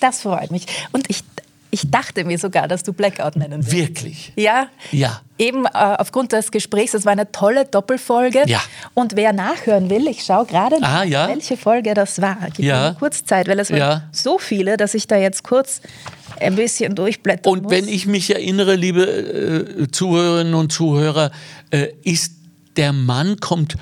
Das 0.00 0.22
freut 0.22 0.50
mich. 0.50 0.66
Und 0.92 1.10
ich, 1.10 1.24
ich 1.70 1.90
dachte 1.90 2.24
mir 2.24 2.38
sogar, 2.38 2.68
dass 2.68 2.82
du 2.82 2.92
Blackout 2.92 3.36
nennen 3.36 3.66
willst. 3.66 3.72
Wirklich? 3.72 4.32
Ja. 4.36 4.68
Ja. 4.92 5.22
Eben 5.38 5.66
äh, 5.66 5.68
aufgrund 5.72 6.32
des 6.32 6.50
Gesprächs, 6.50 6.92
das 6.92 7.04
war 7.04 7.12
eine 7.12 7.30
tolle 7.30 7.64
Doppelfolge. 7.64 8.42
Ja. 8.46 8.60
Und 8.94 9.14
wer 9.16 9.32
nachhören 9.32 9.88
will, 9.88 10.08
ich 10.08 10.24
schaue 10.24 10.46
gerade 10.46 10.80
nach, 10.80 11.00
Ah, 11.00 11.04
ja. 11.04 11.28
welche 11.28 11.56
Folge 11.56 11.94
das 11.94 12.20
war. 12.20 12.36
Gib 12.56 12.64
Ja. 12.64 12.90
mir 12.90 12.96
kurz 12.98 13.24
Zeit, 13.24 13.46
weil 13.48 13.58
es 13.60 13.70
waren 13.70 13.78
Ja. 13.78 14.02
so 14.12 14.38
viele, 14.38 14.76
dass 14.76 14.94
ich 14.94 15.06
da 15.06 15.16
jetzt 15.16 15.44
kurz 15.44 15.80
ein 16.40 16.56
bisschen 16.56 16.94
durchblättern 16.94 17.52
Und 17.52 17.62
muss. 17.64 17.72
wenn 17.72 17.88
ich 17.88 18.06
mich 18.06 18.30
erinnere, 18.34 18.74
liebe 18.76 19.04
äh, 19.06 19.90
Zuhörerinnen 19.90 20.54
und 20.54 20.72
Zuhörer, 20.72 21.30
äh, 21.70 21.88
ist 22.02 22.32
der 22.76 22.92
Mann 22.92 23.38
kommt 23.38 23.76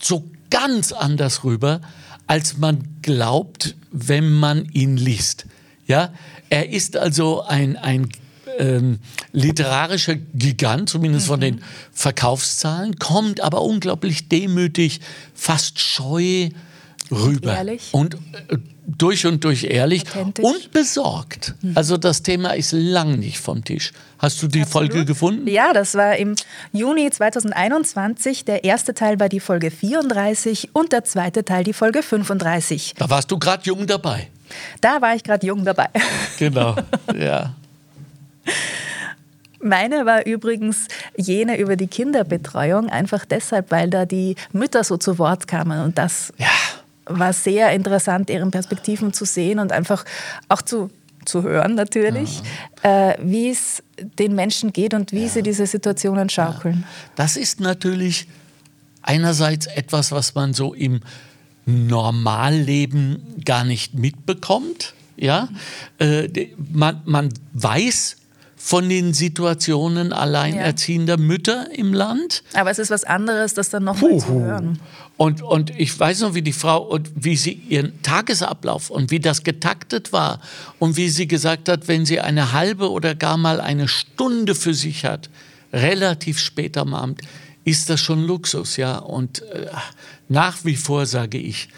so 0.00 0.24
ganz 0.50 0.92
anders 0.92 1.42
rüber, 1.44 1.80
als 2.26 2.58
man 2.58 2.84
glaubt, 3.02 3.74
wenn 3.92 4.30
man 4.32 4.68
ihn 4.72 4.96
liest. 4.96 5.46
Ja, 5.86 6.10
er 6.50 6.68
ist 6.70 6.96
also 6.96 7.42
ein, 7.42 7.76
ein 7.76 8.08
ähm, 8.58 8.98
literarischer 9.32 10.16
Gigant, 10.34 10.88
zumindest 10.88 11.26
von 11.26 11.40
den 11.40 11.62
Verkaufszahlen, 11.92 12.96
kommt 12.98 13.40
aber 13.40 13.62
unglaublich 13.62 14.28
demütig, 14.28 15.00
fast 15.34 15.80
scheu 15.80 16.50
rüber. 17.10 17.56
Ehrlich. 17.56 17.88
Und 17.92 18.14
äh, 18.48 18.58
durch 18.86 19.26
und 19.26 19.42
durch 19.44 19.64
ehrlich 19.64 20.04
und 20.14 20.70
besorgt. 20.72 21.54
Also 21.74 21.96
das 21.96 22.22
Thema 22.22 22.50
ist 22.50 22.72
lang 22.72 23.18
nicht 23.18 23.38
vom 23.38 23.64
Tisch. 23.64 23.92
Hast 24.18 24.42
du 24.42 24.46
die 24.46 24.64
Folge 24.64 25.04
gefunden? 25.04 25.48
Ja, 25.48 25.72
das 25.72 25.94
war 25.94 26.16
im 26.16 26.36
Juni 26.72 27.10
2021. 27.10 28.44
Der 28.44 28.64
erste 28.64 28.94
Teil 28.94 29.18
war 29.18 29.28
die 29.28 29.40
Folge 29.40 29.70
34 29.70 30.70
und 30.72 30.92
der 30.92 31.04
zweite 31.04 31.44
Teil 31.44 31.64
die 31.64 31.72
Folge 31.72 32.02
35. 32.02 32.94
Da 32.96 33.10
warst 33.10 33.30
du 33.30 33.38
gerade 33.38 33.64
jung 33.64 33.86
dabei. 33.86 34.28
Da 34.80 35.02
war 35.02 35.14
ich 35.14 35.24
gerade 35.24 35.46
jung 35.46 35.64
dabei. 35.64 35.88
Genau, 36.38 36.76
ja. 37.18 37.54
Meine 39.60 40.06
war 40.06 40.26
übrigens 40.26 40.86
jene 41.16 41.58
über 41.58 41.76
die 41.76 41.86
Kinderbetreuung, 41.86 42.88
einfach 42.88 43.24
deshalb, 43.24 43.70
weil 43.70 43.90
da 43.90 44.04
die 44.04 44.36
Mütter 44.52 44.84
so 44.84 44.96
zu 44.96 45.18
Wort 45.18 45.48
kamen. 45.48 45.82
Und 45.82 45.98
das 45.98 46.32
war 47.06 47.32
sehr 47.32 47.72
interessant, 47.72 48.28
deren 48.28 48.50
Perspektiven 48.50 49.12
zu 49.12 49.24
sehen 49.24 49.58
und 49.58 49.72
einfach 49.72 50.04
auch 50.48 50.62
zu, 50.62 50.90
zu 51.24 51.42
hören 51.42 51.74
natürlich, 51.74 52.42
äh, 52.82 53.14
wie 53.20 53.50
es 53.50 53.82
den 54.18 54.34
Menschen 54.34 54.72
geht 54.72 54.92
und 54.92 55.12
wie 55.12 55.28
sie 55.28 55.42
diese 55.42 55.66
Situationen 55.66 56.28
schaukeln. 56.28 56.84
Das 57.14 57.36
ist 57.36 57.60
natürlich 57.60 58.28
einerseits 59.02 59.66
etwas, 59.66 60.12
was 60.12 60.34
man 60.34 60.52
so 60.52 60.74
im 60.74 61.00
Normalleben 61.64 63.42
gar 63.44 63.64
nicht 63.64 63.94
mitbekommt. 63.94 64.94
Ja? 65.16 65.48
Äh, 65.98 66.48
man, 66.72 67.00
man 67.04 67.32
weiß 67.54 68.16
von 68.66 68.88
den 68.88 69.14
Situationen 69.14 70.12
alleinerziehender 70.12 71.18
Mütter 71.18 71.68
im 71.72 71.94
Land. 71.94 72.42
Aber 72.52 72.68
es 72.68 72.80
ist 72.80 72.90
was 72.90 73.04
anderes, 73.04 73.54
das 73.54 73.70
dann 73.70 73.84
nochmal 73.84 74.18
zu 74.18 74.26
hören. 74.26 74.80
Und, 75.16 75.40
und 75.40 75.70
ich 75.78 75.96
weiß 75.96 76.22
noch, 76.22 76.34
wie 76.34 76.42
die 76.42 76.52
Frau 76.52 76.82
und 76.82 77.12
wie 77.14 77.36
sie 77.36 77.52
ihren 77.52 78.02
Tagesablauf 78.02 78.90
und 78.90 79.12
wie 79.12 79.20
das 79.20 79.44
getaktet 79.44 80.12
war 80.12 80.40
und 80.80 80.96
wie 80.96 81.10
sie 81.10 81.28
gesagt 81.28 81.68
hat, 81.68 81.86
wenn 81.86 82.06
sie 82.06 82.18
eine 82.18 82.50
halbe 82.50 82.90
oder 82.90 83.14
gar 83.14 83.36
mal 83.36 83.60
eine 83.60 83.86
Stunde 83.86 84.56
für 84.56 84.74
sich 84.74 85.04
hat, 85.04 85.30
relativ 85.72 86.40
spät 86.40 86.76
am 86.76 86.92
Abend, 86.92 87.20
ist 87.62 87.88
das 87.88 88.00
schon 88.00 88.26
Luxus, 88.26 88.76
ja. 88.76 88.98
Und 88.98 89.42
äh, 89.42 89.68
nach 90.28 90.64
wie 90.64 90.74
vor 90.74 91.06
sage 91.06 91.38
ich, 91.38 91.68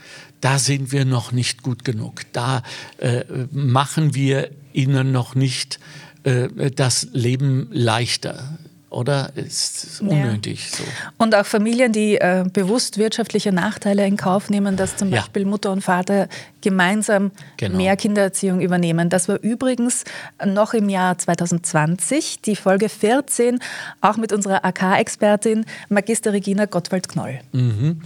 da 0.41 0.59
sind 0.59 0.91
wir 0.91 1.05
noch 1.05 1.33
nicht 1.33 1.63
gut 1.63 1.85
genug. 1.85 2.23
Da 2.33 2.63
äh, 2.97 3.25
machen 3.53 4.15
wir 4.15 4.49
ihnen 4.73 5.13
noch 5.13 5.35
nicht 5.35 5.81
äh, 6.29 6.71
das 6.71 7.09
Leben 7.13 7.69
leichter. 7.73 8.59
Oder? 8.91 9.31
Ist 9.37 10.01
Ja. 10.01 10.09
unnötig 10.09 10.71
so. 10.71 10.83
Und 11.19 11.35
auch 11.35 11.45
Familien, 11.45 11.93
die 11.93 12.15
äh, 12.17 12.45
bewusst 12.51 12.97
wirtschaftliche 12.97 13.53
Nachteile 13.53 14.07
in 14.07 14.17
Kauf 14.17 14.49
nehmen, 14.49 14.77
dass 14.79 14.97
zum 14.97 15.11
Ja. 15.11 15.17
Beispiel 15.21 15.45
Mutter 15.45 15.71
und 15.73 15.83
Vater 15.83 16.27
gemeinsam 16.63 17.31
Genau. 17.59 17.77
mehr 17.77 17.97
Kindererziehung 17.99 18.63
übernehmen. 18.63 19.11
Das 19.11 19.29
war 19.29 19.39
übrigens 19.43 20.05
noch 20.43 20.73
im 20.73 20.89
Jahr 20.89 21.19
2020, 21.19 22.41
die 22.41 22.57
Folge 22.57 22.89
14, 22.89 23.59
auch 24.01 24.17
mit 24.17 24.33
unserer 24.33 24.65
AK-Expertin 24.65 25.67
Magister 25.91 26.33
Regina 26.33 26.65
Gottwald-Knoll. 26.65 27.41
Mhm. 27.53 28.01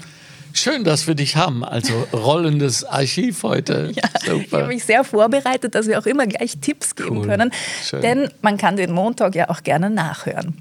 Schön, 0.54 0.85
dass 0.85 1.06
wir 1.06 1.14
dich 1.14 1.37
haben. 1.37 1.64
Also 1.64 2.06
rollendes 2.12 2.85
Archiv 2.85 3.42
heute. 3.42 3.92
Ich 4.25 4.28
Super. 4.28 4.59
habe 4.59 4.68
mich 4.68 4.85
sehr 4.85 5.04
vorbereitet, 5.04 5.75
dass 5.75 5.87
wir 5.87 5.99
auch 5.99 6.06
immer 6.06 6.26
gleich 6.26 6.59
Tipps 6.61 6.94
geben 6.94 7.18
Cool. 7.18 7.26
können. 7.26 7.52
Schön. 7.85 8.02
Denn 8.02 8.30
man 8.40 8.56
kann 8.56 8.76
den 8.76 8.92
Montag 8.92 9.35
ja 9.35 9.50
auch 9.50 9.62
gerne 9.62 9.90
nachhören. 9.90 10.54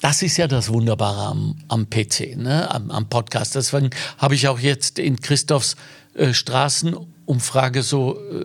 Das 0.00 0.22
ist 0.22 0.36
ja 0.36 0.46
das 0.46 0.68
Wunderbare 0.72 1.26
am, 1.26 1.56
am 1.68 1.88
PC, 1.88 2.36
ne? 2.36 2.70
am, 2.70 2.90
am 2.90 3.08
Podcast. 3.08 3.54
Deswegen 3.54 3.90
habe 4.18 4.34
ich 4.34 4.48
auch 4.48 4.58
jetzt 4.58 4.98
in 4.98 5.20
Christophs 5.20 5.76
äh, 6.14 6.32
Straßenumfrage 6.32 7.82
so 7.82 8.18
äh, 8.18 8.44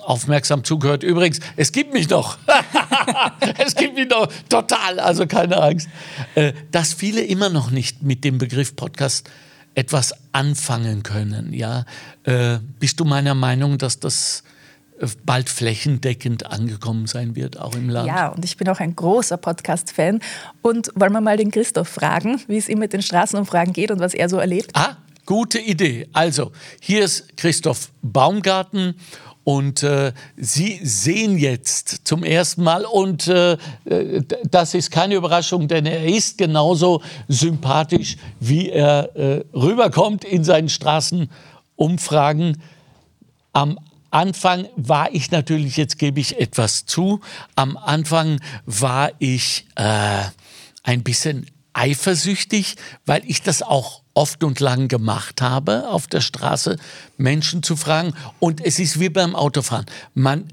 aufmerksam 0.00 0.64
zugehört. 0.64 1.02
Übrigens, 1.02 1.40
es 1.56 1.72
gibt 1.72 1.92
mich 1.92 2.08
noch. 2.08 2.38
es 3.58 3.74
gibt 3.74 3.94
mich 3.94 4.08
noch 4.08 4.28
total, 4.48 4.98
also 5.00 5.26
keine 5.26 5.60
Angst. 5.62 5.88
Äh, 6.34 6.52
dass 6.70 6.92
viele 6.92 7.22
immer 7.22 7.48
noch 7.48 7.70
nicht 7.70 8.02
mit 8.02 8.24
dem 8.24 8.38
Begriff 8.38 8.76
Podcast 8.76 9.28
etwas 9.74 10.14
anfangen 10.32 11.02
können. 11.02 11.52
Ja? 11.52 11.84
Äh, 12.24 12.58
bist 12.78 13.00
du 13.00 13.04
meiner 13.04 13.34
Meinung, 13.34 13.78
dass 13.78 14.00
das 14.00 14.42
äh, 15.00 15.06
bald 15.24 15.48
flächendeckend 15.48 16.46
angekommen 16.46 17.06
sein 17.06 17.36
wird, 17.36 17.58
auch 17.58 17.74
im 17.74 17.88
Land? 17.88 18.08
Ja, 18.08 18.28
und 18.28 18.44
ich 18.44 18.56
bin 18.56 18.68
auch 18.68 18.80
ein 18.80 18.94
großer 18.94 19.36
Podcast-Fan. 19.36 20.20
Und 20.60 20.90
wollen 20.94 21.12
wir 21.12 21.20
mal 21.20 21.36
den 21.36 21.50
Christoph 21.50 21.88
fragen, 21.88 22.40
wie 22.48 22.58
es 22.58 22.68
ihm 22.68 22.78
mit 22.78 22.92
den 22.92 23.02
Straßenumfragen 23.02 23.72
geht 23.72 23.90
und 23.90 24.00
was 24.00 24.14
er 24.14 24.28
so 24.28 24.38
erlebt? 24.38 24.70
Ah, 24.74 24.96
gute 25.26 25.58
Idee. 25.58 26.08
Also, 26.12 26.52
hier 26.80 27.04
ist 27.04 27.36
Christoph 27.36 27.90
Baumgarten 28.02 28.94
und 29.44 29.82
äh, 29.82 30.12
Sie 30.36 30.80
sehen 30.82 31.36
jetzt 31.36 32.02
zum 32.04 32.22
ersten 32.22 32.62
Mal, 32.62 32.84
und 32.84 33.26
äh, 33.26 33.56
äh, 33.84 34.22
das 34.48 34.74
ist 34.74 34.90
keine 34.90 35.16
Überraschung, 35.16 35.66
denn 35.66 35.86
er 35.86 36.04
ist 36.04 36.38
genauso 36.38 37.02
sympathisch, 37.28 38.16
wie 38.38 38.70
er 38.70 39.16
äh, 39.16 39.44
rüberkommt 39.52 40.24
in 40.24 40.44
seinen 40.44 40.68
Straßenumfragen. 40.68 42.62
Am 43.52 43.78
Anfang 44.12 44.68
war 44.76 45.12
ich 45.12 45.30
natürlich, 45.30 45.76
jetzt 45.76 45.98
gebe 45.98 46.20
ich 46.20 46.38
etwas 46.38 46.86
zu, 46.86 47.20
am 47.56 47.76
Anfang 47.76 48.40
war 48.66 49.10
ich 49.18 49.66
äh, 49.74 50.22
ein 50.84 51.02
bisschen 51.02 51.46
eifersüchtig, 51.74 52.76
weil 53.06 53.22
ich 53.26 53.42
das 53.42 53.62
auch 53.62 54.02
oft 54.14 54.44
und 54.44 54.60
lang 54.60 54.88
gemacht 54.88 55.40
habe, 55.40 55.88
auf 55.88 56.06
der 56.06 56.20
Straße 56.20 56.76
Menschen 57.16 57.62
zu 57.62 57.76
fragen. 57.76 58.14
Und 58.40 58.64
es 58.64 58.78
ist 58.78 59.00
wie 59.00 59.08
beim 59.08 59.34
Autofahren. 59.34 59.86
Man, 60.14 60.44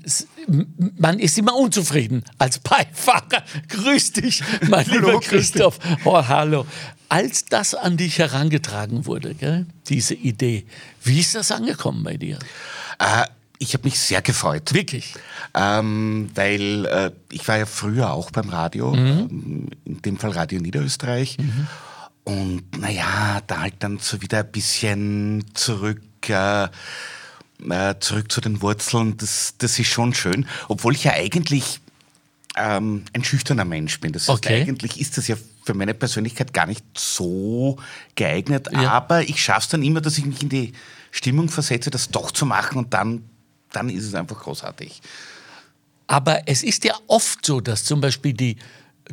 man 0.98 1.20
ist 1.20 1.38
immer 1.38 1.56
unzufrieden 1.56 2.24
als 2.38 2.60
Beifahrer. 2.60 3.44
Grüß 3.68 4.14
dich, 4.14 4.44
mein 4.70 4.86
lieber 4.86 5.20
Christoph. 5.20 5.80
Oh, 6.06 6.26
hallo. 6.28 6.66
Als 7.10 7.46
das 7.46 7.74
an 7.74 7.98
dich 7.98 8.20
herangetragen 8.20 9.06
wurde, 9.06 9.34
gell, 9.34 9.66
diese 9.88 10.14
Idee, 10.14 10.66
wie 11.04 11.20
ist 11.20 11.34
das 11.36 11.52
angekommen 11.52 12.04
bei 12.04 12.18
dir? 12.18 12.38
Äh, 13.00 13.26
ich 13.60 13.74
habe 13.74 13.84
mich 13.84 14.00
sehr 14.00 14.22
gefreut. 14.22 14.74
Wirklich? 14.74 15.14
Ähm, 15.54 16.30
weil 16.34 16.86
äh, 16.86 17.12
ich 17.32 17.48
war 17.48 17.58
ja 17.58 17.66
früher 17.66 18.12
auch 18.14 18.32
beim 18.32 18.50
Radio, 18.50 18.92
Mhm. 18.94 18.98
ähm, 19.30 19.68
in 19.86 20.02
dem 20.02 20.18
Fall 20.18 20.32
Radio 20.32 20.60
Niederösterreich. 20.62 21.38
Und 22.24 22.78
naja, 22.80 23.42
da 23.48 23.62
halt 23.62 23.76
dann 23.80 24.00
so 24.00 24.22
wieder 24.22 24.40
ein 24.40 24.52
bisschen 24.52 25.46
zurück, 25.54 26.02
äh, 26.30 26.64
äh, 26.66 27.96
zurück 28.00 28.32
zu 28.32 28.40
den 28.42 28.62
Wurzeln, 28.62 29.18
das, 29.18 29.56
das 29.58 29.78
ist 29.80 29.88
schon 29.88 30.14
schön. 30.14 30.46
Obwohl 30.70 30.96
ich 30.96 31.04
ja 31.04 31.14
eigentlich 31.14 31.82
ähm, 32.56 33.04
ein 33.14 33.24
schüchterner 33.24 33.66
Mensch 33.66 34.00
bin. 34.00 34.12
Das 34.14 34.24
heißt, 34.28 34.30
Okay. 34.46 34.62
eigentlich 34.62 35.00
ist 35.00 35.18
das 35.18 35.28
ja 35.28 35.36
für 35.66 35.74
meine 35.74 35.94
Persönlichkeit 35.94 36.54
gar 36.54 36.66
nicht 36.66 36.84
so 36.98 37.78
geeignet. 38.16 38.68
Ja. 38.72 38.92
Aber 38.92 39.22
ich 39.22 39.42
schaffe 39.44 39.60
es 39.62 39.68
dann 39.70 39.84
immer, 39.84 40.02
dass 40.02 40.18
ich 40.18 40.26
mich 40.26 40.42
in 40.42 40.50
die 40.50 40.74
Stimmung 41.12 41.50
versetze, 41.50 41.90
das 41.90 42.10
doch 42.10 42.32
zu 42.32 42.46
machen 42.46 42.78
und 42.78 42.94
dann, 42.94 43.24
dann 43.72 43.90
ist 43.90 44.06
es 44.06 44.16
einfach 44.16 44.40
großartig. 44.40 45.02
Aber 46.08 46.48
es 46.48 46.64
ist 46.64 46.84
ja 46.86 46.96
oft 47.08 47.46
so, 47.46 47.62
dass 47.62 47.84
zum 47.84 48.02
Beispiel 48.02 48.34
die 48.34 48.58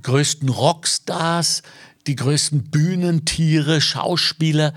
größten 0.03 0.49
Rockstars, 0.49 1.63
die 2.07 2.17
größten 2.17 2.65
Bühnentiere, 2.71 3.81
Schauspieler 3.81 4.73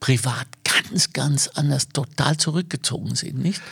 privat 0.00 0.46
ganz, 0.64 1.12
ganz 1.12 1.48
anders, 1.48 1.88
total 1.88 2.36
zurückgezogen 2.36 3.14
sind, 3.14 3.38
nicht? 3.38 3.62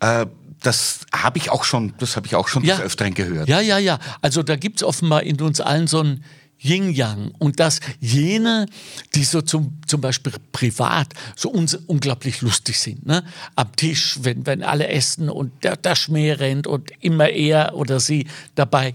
Äh, 0.00 0.26
das 0.60 1.00
habe 1.12 1.38
ich 1.38 1.50
auch 1.50 1.64
schon, 1.64 1.94
das 1.98 2.16
habe 2.16 2.26
ich 2.26 2.34
auch 2.34 2.48
schon 2.48 2.64
Ja. 2.64 2.76
des 2.76 2.84
Öfteren 2.86 3.14
gehört. 3.14 3.48
Ja, 3.48 3.60
ja, 3.60 3.78
ja. 3.78 3.98
Also 4.22 4.42
da 4.42 4.56
gibt 4.56 4.78
es 4.78 4.82
offenbar 4.82 5.22
in 5.22 5.40
uns 5.40 5.60
allen 5.60 5.86
so 5.86 6.00
ein 6.00 6.24
Yin-Yang. 6.60 7.32
Und 7.38 7.60
dass 7.60 7.80
jene, 8.00 8.66
die 9.14 9.24
so 9.24 9.42
zum, 9.42 9.78
zum 9.86 10.00
Beispiel 10.00 10.32
privat 10.52 11.14
so 11.36 11.50
uns, 11.50 11.74
unglaublich 11.74 12.40
lustig 12.42 12.78
sind, 12.78 13.06
ne? 13.06 13.24
am 13.54 13.74
Tisch, 13.76 14.18
wenn, 14.22 14.46
wenn 14.46 14.62
alle 14.62 14.88
essen 14.88 15.28
und 15.28 15.64
der, 15.64 15.76
der 15.76 15.94
Schmäh 15.94 16.32
rennt 16.32 16.66
und 16.66 16.90
immer 17.00 17.28
er 17.28 17.74
oder 17.74 18.00
sie 18.00 18.26
dabei, 18.54 18.94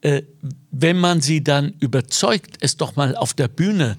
äh, 0.00 0.22
wenn 0.70 0.98
man 0.98 1.20
sie 1.20 1.44
dann 1.44 1.74
überzeugt, 1.80 2.56
es 2.60 2.76
doch 2.76 2.96
mal 2.96 3.14
auf 3.16 3.34
der 3.34 3.48
Bühne 3.48 3.96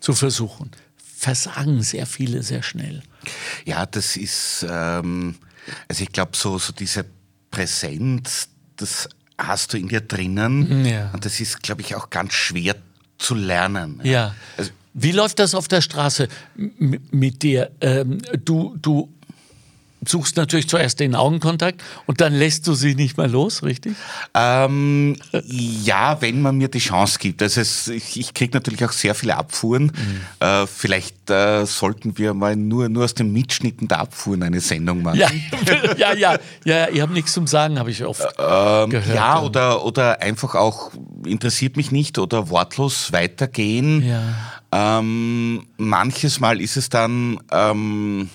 zu 0.00 0.14
versuchen, 0.14 0.70
versagen 0.96 1.82
sehr 1.82 2.06
viele 2.06 2.42
sehr 2.42 2.62
schnell. 2.62 3.02
Ja, 3.64 3.84
das 3.84 4.16
ist, 4.16 4.64
ähm, 4.68 5.36
also 5.88 6.02
ich 6.02 6.12
glaube, 6.12 6.32
so, 6.34 6.58
so 6.58 6.72
diese 6.72 7.04
Präsenz, 7.50 8.48
das 8.76 9.08
hast 9.46 9.72
du 9.72 9.78
in 9.78 9.88
dir 9.88 10.00
drinnen. 10.00 10.84
Ja. 10.84 11.10
Und 11.12 11.24
das 11.24 11.40
ist, 11.40 11.62
glaube 11.62 11.80
ich, 11.82 11.94
auch 11.94 12.10
ganz 12.10 12.32
schwer 12.32 12.76
zu 13.18 13.34
lernen. 13.34 14.00
Ja. 14.02 14.34
Also, 14.56 14.70
Wie 14.94 15.12
läuft 15.12 15.38
das 15.38 15.54
auf 15.54 15.68
der 15.68 15.80
Straße 15.80 16.28
mit 16.56 17.42
dir? 17.42 17.70
Ähm, 17.80 18.18
du, 18.44 18.76
du 18.80 19.12
suchst 20.06 20.36
natürlich 20.36 20.68
zuerst 20.68 21.00
den 21.00 21.14
Augenkontakt 21.14 21.82
und 22.06 22.20
dann 22.20 22.32
lässt 22.34 22.66
du 22.66 22.74
sie 22.74 22.94
nicht 22.94 23.18
mehr 23.18 23.28
los, 23.28 23.62
richtig? 23.62 23.94
Ähm, 24.34 25.16
ja, 25.44 26.20
wenn 26.20 26.40
man 26.40 26.56
mir 26.56 26.68
die 26.68 26.78
Chance 26.78 27.18
gibt. 27.18 27.42
Also 27.42 27.60
es, 27.60 27.88
ich, 27.88 28.18
ich 28.18 28.34
kriege 28.34 28.54
natürlich 28.54 28.84
auch 28.84 28.92
sehr 28.92 29.14
viele 29.14 29.36
Abfuhren. 29.36 29.92
Äh, 30.40 30.66
vielleicht 30.66 31.30
äh, 31.30 31.66
sollten 31.66 32.16
wir 32.18 32.34
mal 32.34 32.56
nur, 32.56 32.88
nur 32.88 33.04
aus 33.04 33.14
den 33.14 33.32
Mitschnitten 33.32 33.88
der 33.88 34.00
Abfuhren 34.00 34.42
eine 34.42 34.60
Sendung 34.60 35.02
machen. 35.02 35.18
Ja, 35.18 35.28
ja, 35.96 36.14
ja, 36.14 36.38
ja, 36.64 36.88
ihr 36.88 37.02
habt 37.02 37.12
nichts 37.12 37.32
zum 37.32 37.46
Sagen, 37.46 37.78
habe 37.78 37.90
ich 37.90 38.04
oft 38.04 38.22
Ähm, 38.38 38.90
gehört. 38.90 39.14
ja, 39.14 39.40
oder, 39.40 39.84
oder 39.84 40.22
einfach 40.22 40.54
auch 40.54 40.92
interessiert 41.26 41.76
mich 41.76 41.90
nicht 41.90 42.18
oder 42.18 42.48
wortlos 42.48 43.12
weitergehen. 43.12 44.04
Ähm, 44.72 45.66
manches 45.78 46.40
Mal 46.40 46.60
ist 46.60 46.76
es 46.76 46.88
dann, 46.88 47.38
ähm, 47.52 48.30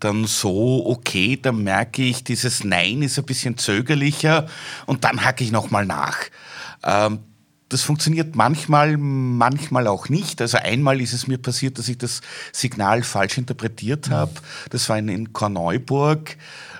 dann 0.00 0.26
so, 0.26 0.86
okay, 0.86 1.38
dann 1.40 1.62
merke 1.62 2.02
ich, 2.02 2.24
dieses 2.24 2.64
Nein 2.64 3.02
ist 3.02 3.18
ein 3.18 3.24
bisschen 3.24 3.58
zögerlicher 3.58 4.46
und 4.86 5.04
dann 5.04 5.24
hacke 5.24 5.44
ich 5.44 5.52
nochmal 5.52 5.84
nach. 5.84 6.16
Ähm, 6.82 7.20
das 7.68 7.82
funktioniert 7.82 8.36
manchmal, 8.36 8.96
manchmal 8.96 9.86
auch 9.88 10.08
nicht. 10.08 10.40
Also 10.40 10.58
einmal 10.58 11.00
ist 11.00 11.12
es 11.12 11.26
mir 11.26 11.38
passiert, 11.38 11.78
dass 11.78 11.88
ich 11.88 11.98
das 11.98 12.20
Signal 12.52 13.02
falsch 13.02 13.36
interpretiert 13.36 14.10
habe. 14.10 14.32
Das 14.70 14.88
war 14.88 14.98
in, 14.98 15.08
in 15.08 15.32
Korneuburg, 15.32 16.36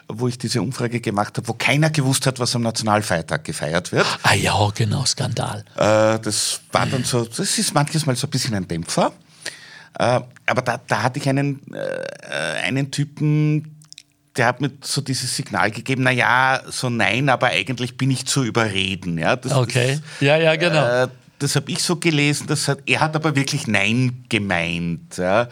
wo 0.09 0.29
ich 0.29 0.39
diese 0.39 0.63
Umfrage 0.63 1.01
gemacht 1.01 1.37
habe, 1.37 1.49
wo 1.49 1.55
keiner 1.55 1.91
gewusst 1.91 2.27
hat, 2.27 2.39
was 2.39 2.55
am 2.55 2.63
Nationalfeiertag 2.63 3.45
gefeiert 3.45 3.93
wird. 3.93 4.07
Ah 4.23 4.35
ja, 4.35 4.71
genau, 4.75 5.05
Skandal. 5.05 5.65
Äh, 5.75 6.21
das 6.21 6.61
war 6.71 6.87
dann 6.87 7.05
so, 7.05 7.25
das 7.25 7.59
ist 7.59 7.75
manches 7.75 8.07
Mal 8.07 8.15
so 8.17 8.27
ein 8.27 8.31
bisschen 8.31 8.55
ein 8.55 8.69
Dämpfer. 8.69 9.13
Äh, 9.99 10.21
aber 10.47 10.63
da, 10.63 10.81
da 10.87 11.03
hatte 11.03 11.19
ich 11.19 11.29
einen, 11.29 11.61
äh, 11.73 12.63
einen 12.65 12.91
Typen, 12.91 13.77
der 14.37 14.47
hat 14.47 14.61
mir 14.61 14.71
so 14.83 15.01
dieses 15.01 15.37
Signal 15.37 15.71
gegeben, 15.71 16.03
na 16.03 16.11
ja, 16.11 16.61
so 16.69 16.91
nein, 16.91 17.29
aber 17.29 17.49
eigentlich 17.49 17.97
bin 17.97 18.11
ich 18.11 18.27
zu 18.27 18.43
überreden. 18.43 19.19
Ja, 19.19 19.37
das, 19.37 19.53
Okay. 19.53 20.01
Ja, 20.21 20.37
ja, 20.37 20.57
genau. 20.57 20.83
Das, 20.83 21.07
äh, 21.09 21.11
das 21.39 21.57
habe 21.57 21.71
ich 21.71 21.83
so 21.83 21.97
gelesen. 21.97 22.47
Das 22.49 22.69
hat, 22.69 22.79
er 22.87 23.01
hat 23.01 23.15
aber 23.17 23.37
wirklich 23.37 23.67
Nein 23.67 24.25
gemeint. 24.29 25.17
Ja. 25.19 25.49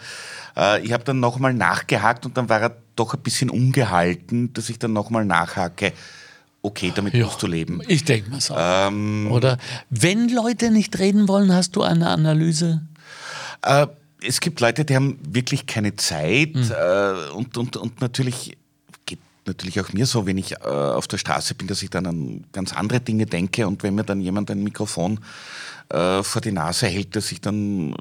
Äh, 0.57 0.81
ich 0.85 0.91
habe 0.91 1.03
dann 1.03 1.19
nochmal 1.19 1.53
nachgehakt 1.53 2.25
und 2.25 2.35
dann 2.37 2.49
war 2.49 2.61
er 2.61 2.75
doch 2.95 3.13
ein 3.13 3.21
bisschen 3.21 3.49
ungehalten, 3.49 4.51
dass 4.53 4.69
ich 4.69 4.79
dann 4.79 4.93
nochmal 4.93 5.23
nachhake. 5.25 5.93
Okay, 6.61 6.91
damit 6.95 7.13
Ja. 7.13 7.25
musst 7.25 7.41
du 7.41 7.47
leben. 7.47 7.81
Ich 7.87 8.05
denke 8.05 8.29
mal 8.31 8.39
so. 8.41 8.55
Ähm, 8.57 9.29
Oder 9.31 9.57
wenn 9.89 10.29
Leute 10.29 10.71
nicht 10.71 10.97
reden 10.99 11.27
wollen, 11.27 11.53
hast 11.53 11.75
du 11.75 11.83
eine 11.83 12.07
Analyse? 12.09 12.81
Äh, 13.61 13.87
es 14.25 14.39
gibt 14.39 14.59
Leute, 14.59 14.85
die 14.85 14.95
haben 14.95 15.19
wirklich 15.27 15.65
keine 15.65 15.95
Zeit 15.95 16.55
Mhm. 16.55 16.71
äh, 16.71 17.29
und, 17.31 17.57
und, 17.57 17.77
und 17.77 18.01
natürlich 18.01 18.57
geht 19.05 19.19
natürlich 19.45 19.79
auch 19.81 19.91
mir 19.93 20.05
so, 20.05 20.25
wenn 20.25 20.37
ich 20.37 20.53
äh, 20.53 20.57
auf 20.65 21.07
der 21.07 21.17
Straße 21.17 21.55
bin, 21.55 21.67
dass 21.67 21.83
ich 21.83 21.89
dann 21.89 22.05
an 22.05 22.45
ganz 22.51 22.73
andere 22.73 22.99
Dinge 22.99 23.25
denke 23.25 23.67
und 23.67 23.83
wenn 23.83 23.95
mir 23.95 24.03
dann 24.03 24.21
jemand 24.21 24.49
ein 24.51 24.63
Mikrofon 24.63 25.19
äh, 25.89 26.23
vor 26.23 26.41
die 26.41 26.51
Nase 26.51 26.87
hält, 26.87 27.15
dass 27.15 27.31
ich 27.31 27.41
dann 27.41 27.93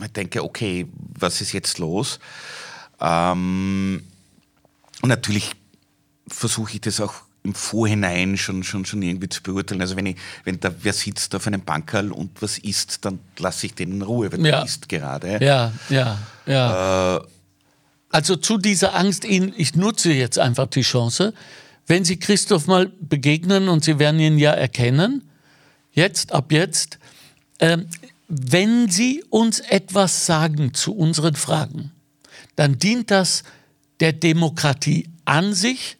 äh, 0.00 0.08
denke, 0.14 0.42
okay, 0.42 0.86
was 1.18 1.40
ist 1.40 1.52
jetzt 1.52 1.78
los? 1.78 2.18
Ähm, 3.00 4.02
und 5.02 5.08
natürlich 5.08 5.52
versuche 6.28 6.74
ich 6.74 6.80
das 6.80 7.00
auch 7.00 7.14
im 7.42 7.54
Vorhinein 7.54 8.36
schon, 8.36 8.62
schon, 8.62 8.84
schon 8.84 9.00
irgendwie 9.02 9.28
zu 9.28 9.42
beurteilen. 9.42 9.80
Also 9.80 9.96
wenn, 9.96 10.06
ich, 10.06 10.16
wenn 10.44 10.60
da 10.60 10.72
wer 10.82 10.92
sitzt 10.92 11.34
auf 11.34 11.46
einem 11.46 11.62
Bankerl 11.62 12.12
und 12.12 12.42
was 12.42 12.58
isst, 12.58 13.04
dann 13.04 13.18
lasse 13.38 13.66
ich 13.66 13.74
den 13.74 13.92
in 13.92 14.02
Ruhe, 14.02 14.30
weil 14.30 14.44
Ja. 14.44 14.56
der 14.58 14.64
isst 14.64 14.88
gerade. 14.88 15.42
Ja, 15.42 15.72
ja, 15.88 16.18
ja. 16.46 17.16
Äh, 17.16 17.20
Also 18.10 18.36
zu 18.36 18.58
dieser 18.58 18.94
Angst, 18.94 19.24
Ihnen, 19.24 19.54
ich 19.56 19.74
nutze 19.76 20.12
jetzt 20.12 20.38
einfach 20.38 20.66
die 20.66 20.82
Chance, 20.82 21.32
wenn 21.86 22.04
Sie 22.04 22.18
Christoph 22.18 22.66
mal 22.66 22.90
begegnen 23.00 23.68
und 23.68 23.84
Sie 23.84 23.98
werden 23.98 24.20
ihn 24.20 24.38
ja 24.38 24.52
erkennen, 24.52 25.22
jetzt, 25.92 26.32
ab 26.32 26.52
jetzt, 26.52 26.98
ähm, 27.58 27.86
wenn 28.28 28.88
Sie 28.90 29.24
uns 29.30 29.60
etwas 29.60 30.26
sagen 30.26 30.74
zu 30.74 30.94
unseren 30.94 31.36
Fragen, 31.36 31.92
dann 32.56 32.78
dient 32.78 33.10
das 33.10 33.44
der 34.00 34.12
Demokratie 34.12 35.08
an 35.24 35.54
sich 35.54 35.96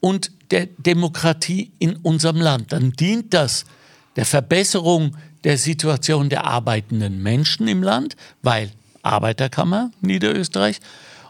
und 0.00 0.30
der 0.50 0.66
Demokratie 0.66 1.72
in 1.78 1.96
unserem 1.96 2.40
Land. 2.40 2.72
Dann 2.72 2.92
dient 2.92 3.34
das 3.34 3.64
der 4.16 4.24
Verbesserung 4.24 5.16
der 5.44 5.58
Situation 5.58 6.28
der 6.28 6.44
arbeitenden 6.44 7.22
Menschen 7.22 7.68
im 7.68 7.82
Land, 7.82 8.16
weil 8.42 8.70
Arbeiterkammer 9.02 9.90
Niederösterreich, 10.00 10.80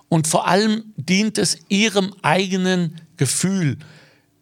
und 0.09 0.27
vor 0.27 0.49
allem 0.49 0.85
dient 0.97 1.37
es 1.37 1.59
ihrem 1.69 2.15
eigenen 2.23 2.99
Gefühl 3.19 3.77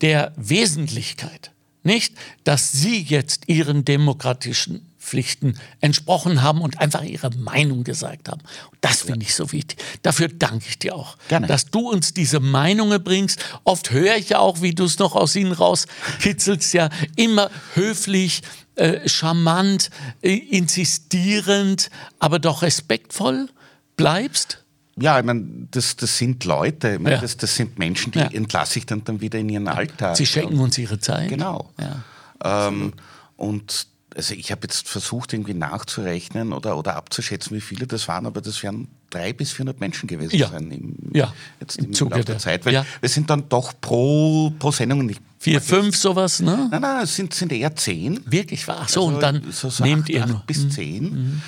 der 0.01 0.33
Wesentlichkeit. 0.37 1.51
Nicht, 1.83 2.15
dass 2.45 2.73
sie 2.73 3.03
jetzt 3.03 3.49
ihren 3.49 3.85
demokratischen 3.85 4.86
Pflichten 5.07 5.57
entsprochen 5.81 6.43
haben 6.43 6.61
und 6.61 6.81
einfach 6.81 7.03
ihre 7.05 7.31
Meinung 7.31 7.85
gesagt 7.85 8.29
haben. 8.29 8.41
Und 8.41 8.79
das 8.81 9.03
finde 9.03 9.25
ich 9.25 9.35
so 9.37 9.53
wichtig. 9.53 9.79
Dafür 10.03 10.29
danke 10.29 10.67
ich 10.69 10.79
dir 10.81 10.97
auch, 10.97 11.17
Gerne. 11.29 11.47
dass 11.47 11.67
du 11.67 11.89
uns 11.91 12.13
diese 12.13 12.41
Meinungen 12.41 13.03
bringst. 13.05 13.39
Oft 13.63 13.93
höre 13.93 14.17
ich 14.17 14.31
ja 14.31 14.41
auch, 14.41 14.63
wie 14.63 14.75
du 14.75 14.85
es 14.85 14.99
noch 14.99 15.15
aus 15.15 15.37
ihnen 15.37 15.53
rauskitzelst, 15.53 16.75
ja 16.75 16.89
immer 17.15 17.51
höflich, 17.75 18.43
äh, 18.75 19.09
charmant, 19.09 19.91
äh, 20.23 20.35
insistierend, 20.35 21.91
aber 22.19 22.39
doch 22.39 22.63
respektvoll 22.63 23.49
bleibst. 23.97 24.63
ja, 24.99 25.19
ich 25.19 25.25
meine, 25.25 25.45
das, 25.71 25.97
das 25.97 26.19
sind 26.19 26.45
Leute, 26.45 26.95
ich 26.95 26.99
meine, 26.99 27.17
Ja. 27.17 27.21
das, 27.21 27.37
das 27.37 27.55
sind 27.55 27.79
Menschen, 27.79 28.13
die 28.13 28.19
Ja. 28.19 28.27
entlasse 28.31 28.79
ich 28.79 28.87
dann, 28.87 29.05
dann 29.05 29.21
wieder 29.21 29.39
in 29.39 29.49
ihren 29.51 29.69
Alltag. 29.69 30.17
Sie 30.17 30.27
schenken 30.27 30.59
uns 30.59 30.77
ihre 30.79 30.99
Zeit. 30.99 31.29
Genau. 31.29 31.71
Ja. 31.79 32.69
Ähm, 32.69 32.93
und 33.37 33.87
also 34.17 34.35
ich 34.35 34.51
habe 34.51 34.63
jetzt 34.63 34.89
versucht, 34.89 35.33
irgendwie 35.35 35.53
nachzurechnen 35.55 36.53
oder, 36.55 36.79
oder 36.79 36.97
abzuschätzen, 36.97 37.55
wie 37.57 37.61
viele 37.61 37.87
das 37.87 38.09
waren, 38.09 38.25
aber 38.27 38.41
das 38.41 38.63
werden 38.63 38.89
drei 39.11 39.33
bis 39.35 39.53
400 39.53 39.79
Menschen 39.79 40.07
gewesen 40.07 40.35
Ja. 40.37 40.49
sein 40.49 40.71
im, 40.71 40.95
Ja, 41.15 41.33
jetzt 41.61 41.77
im 41.79 41.87
im, 41.87 41.93
Zuge 41.93 42.25
der 42.25 42.39
Zeit. 42.39 42.65
Weil 42.65 42.73
ja. 42.75 42.87
wir 43.01 43.09
sind 43.11 43.29
dann 43.29 43.49
doch 43.49 43.75
pro, 43.81 44.51
pro 44.59 44.71
Sendung 44.73 45.05
nicht. 45.07 45.21
Vier, 45.39 45.61
fünf, 45.61 45.97
sowas, 45.97 46.41
ne? 46.41 46.69
Nein, 46.71 46.81
nein, 46.81 47.05
es 47.05 47.15
sind, 47.15 47.35
sind 47.35 47.53
eher 47.53 47.77
zehn. 47.77 48.21
Wirklich 48.25 48.67
wahr. 48.67 48.87
So, 48.89 49.03
Also 49.03 49.15
und 49.15 49.21
dann 49.23 49.43
so, 49.53 49.69
so 49.69 49.85
nehmt 49.85 50.05
acht, 50.05 50.09
ihr 50.09 50.23
acht 50.23 50.29
nur. 50.31 50.43
bis 50.47 50.65
Mhm. 50.65 50.71
zehn. 50.71 51.43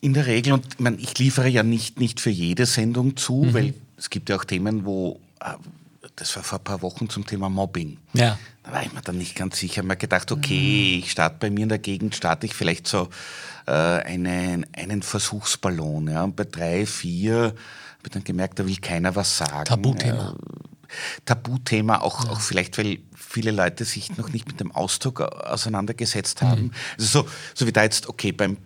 In 0.00 0.14
der 0.14 0.26
Regel, 0.26 0.52
und 0.54 0.64
ich, 0.74 0.80
meine, 0.80 0.96
ich 0.96 1.18
liefere 1.18 1.48
ja 1.48 1.62
nicht, 1.62 2.00
nicht 2.00 2.20
für 2.20 2.30
jede 2.30 2.64
Sendung 2.66 3.16
zu, 3.16 3.44
Mhm. 3.44 3.54
weil 3.54 3.74
es 3.96 4.08
gibt 4.10 4.28
ja 4.30 4.36
auch 4.36 4.44
Themen, 4.44 4.84
wo, 4.84 5.20
äh, 5.40 5.54
das 6.22 6.36
war 6.36 6.44
vor 6.44 6.60
ein 6.60 6.64
paar 6.64 6.82
Wochen 6.82 7.08
zum 7.08 7.26
Thema 7.26 7.48
Mobbing. 7.48 7.98
Ja. 8.12 8.38
Da 8.62 8.70
war 8.72 8.82
ich 8.84 8.92
mir 8.92 9.00
dann 9.00 9.18
nicht 9.18 9.34
ganz 9.34 9.58
sicher. 9.58 9.72
Ich 9.72 9.78
habe 9.78 9.88
mir 9.88 9.96
gedacht, 9.96 10.30
okay, 10.30 11.00
ich 11.02 11.10
starte 11.10 11.36
bei 11.40 11.50
mir 11.50 11.64
in 11.64 11.68
der 11.68 11.80
Gegend, 11.80 12.14
starte 12.14 12.46
ich 12.46 12.54
vielleicht 12.54 12.86
so 12.86 13.08
äh, 13.66 13.72
einen, 13.72 14.64
einen 14.72 15.02
Versuchsballon. 15.02 16.06
Ja. 16.08 16.22
Und 16.22 16.36
bei 16.36 16.44
drei, 16.44 16.86
vier 16.86 17.46
habe 17.46 17.54
ich 18.04 18.10
dann 18.10 18.22
gemerkt, 18.22 18.60
da 18.60 18.66
will 18.68 18.76
keiner 18.76 19.16
was 19.16 19.36
sagen. 19.36 19.64
Tabuthema. 19.64 20.16
Ja. 20.16 20.36
Tabuthema, 21.24 22.02
auch, 22.02 22.28
auch 22.28 22.40
vielleicht, 22.40 22.78
weil 22.78 22.98
viele 23.16 23.50
Leute 23.50 23.84
sich 23.84 24.16
noch 24.16 24.28
nicht 24.28 24.46
mit 24.46 24.60
dem 24.60 24.70
Ausdruck 24.70 25.22
auseinandergesetzt 25.22 26.40
haben. 26.42 26.70
Also 26.98 27.22
so, 27.22 27.28
so 27.54 27.66
wie 27.66 27.72
da 27.72 27.82
jetzt, 27.82 28.08
okay, 28.08 28.30
beim 28.30 28.58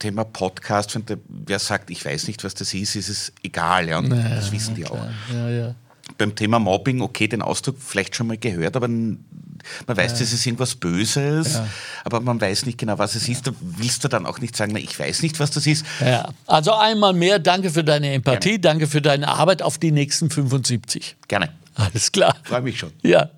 Thema 0.00 0.24
Podcast, 0.24 0.96
wenn 0.96 1.06
der, 1.06 1.18
wer 1.28 1.60
sagt, 1.60 1.90
ich 1.90 2.04
weiß 2.04 2.26
nicht, 2.26 2.42
was 2.42 2.54
das 2.54 2.74
ist, 2.74 2.96
ist 2.96 3.08
es 3.08 3.32
egal. 3.44 3.88
Ja, 3.88 3.98
und 3.98 4.08
Naja, 4.08 4.34
das 4.34 4.50
wissen 4.50 4.74
die 4.74 4.84
auch 4.84 4.90
klar. 4.90 5.12
Ja, 5.32 5.48
ja. 5.48 5.74
Beim 6.18 6.34
Thema 6.34 6.58
Mobbing, 6.58 7.00
okay, 7.00 7.28
den 7.28 7.42
Ausdruck 7.42 7.76
vielleicht 7.78 8.14
schon 8.16 8.26
mal 8.26 8.36
gehört, 8.36 8.76
aber 8.76 8.88
Man 8.88 9.96
weiß, 9.96 10.12
Ja. 10.12 10.18
das 10.20 10.32
ist 10.32 10.46
irgendwas 10.46 10.76
Böses, 10.76 11.54
Ja. 11.54 11.66
aber 12.04 12.20
man 12.20 12.40
weiß 12.40 12.64
nicht 12.66 12.78
genau, 12.78 12.96
was 12.98 13.16
es 13.16 13.28
ist. 13.28 13.46
Da 13.46 13.50
willst 13.60 14.04
du 14.04 14.08
dann 14.08 14.24
auch 14.24 14.38
nicht 14.38 14.56
sagen, 14.56 14.70
na, 14.72 14.78
ich 14.78 14.96
weiß 14.98 15.22
nicht, 15.22 15.38
was 15.40 15.50
das 15.50 15.66
ist. 15.66 15.84
Ja. 16.00 16.28
Also 16.46 16.72
einmal 16.74 17.12
mehr, 17.12 17.38
danke 17.40 17.70
für 17.70 17.82
deine 17.82 18.12
Empathie, 18.12 18.60
danke 18.60 18.86
für 18.86 19.02
deine 19.02 19.26
Arbeit 19.28 19.60
auf 19.62 19.76
die 19.78 19.90
nächsten 19.90 20.30
75. 20.30 21.16
Gerne. 21.26 21.52
Alles 21.74 22.12
klar. 22.12 22.36
Freue 22.44 22.62
mich 22.62 22.78
schon. 22.78 22.92
Ja, 23.02 23.30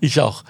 ich 0.00 0.20
auch. 0.20 0.42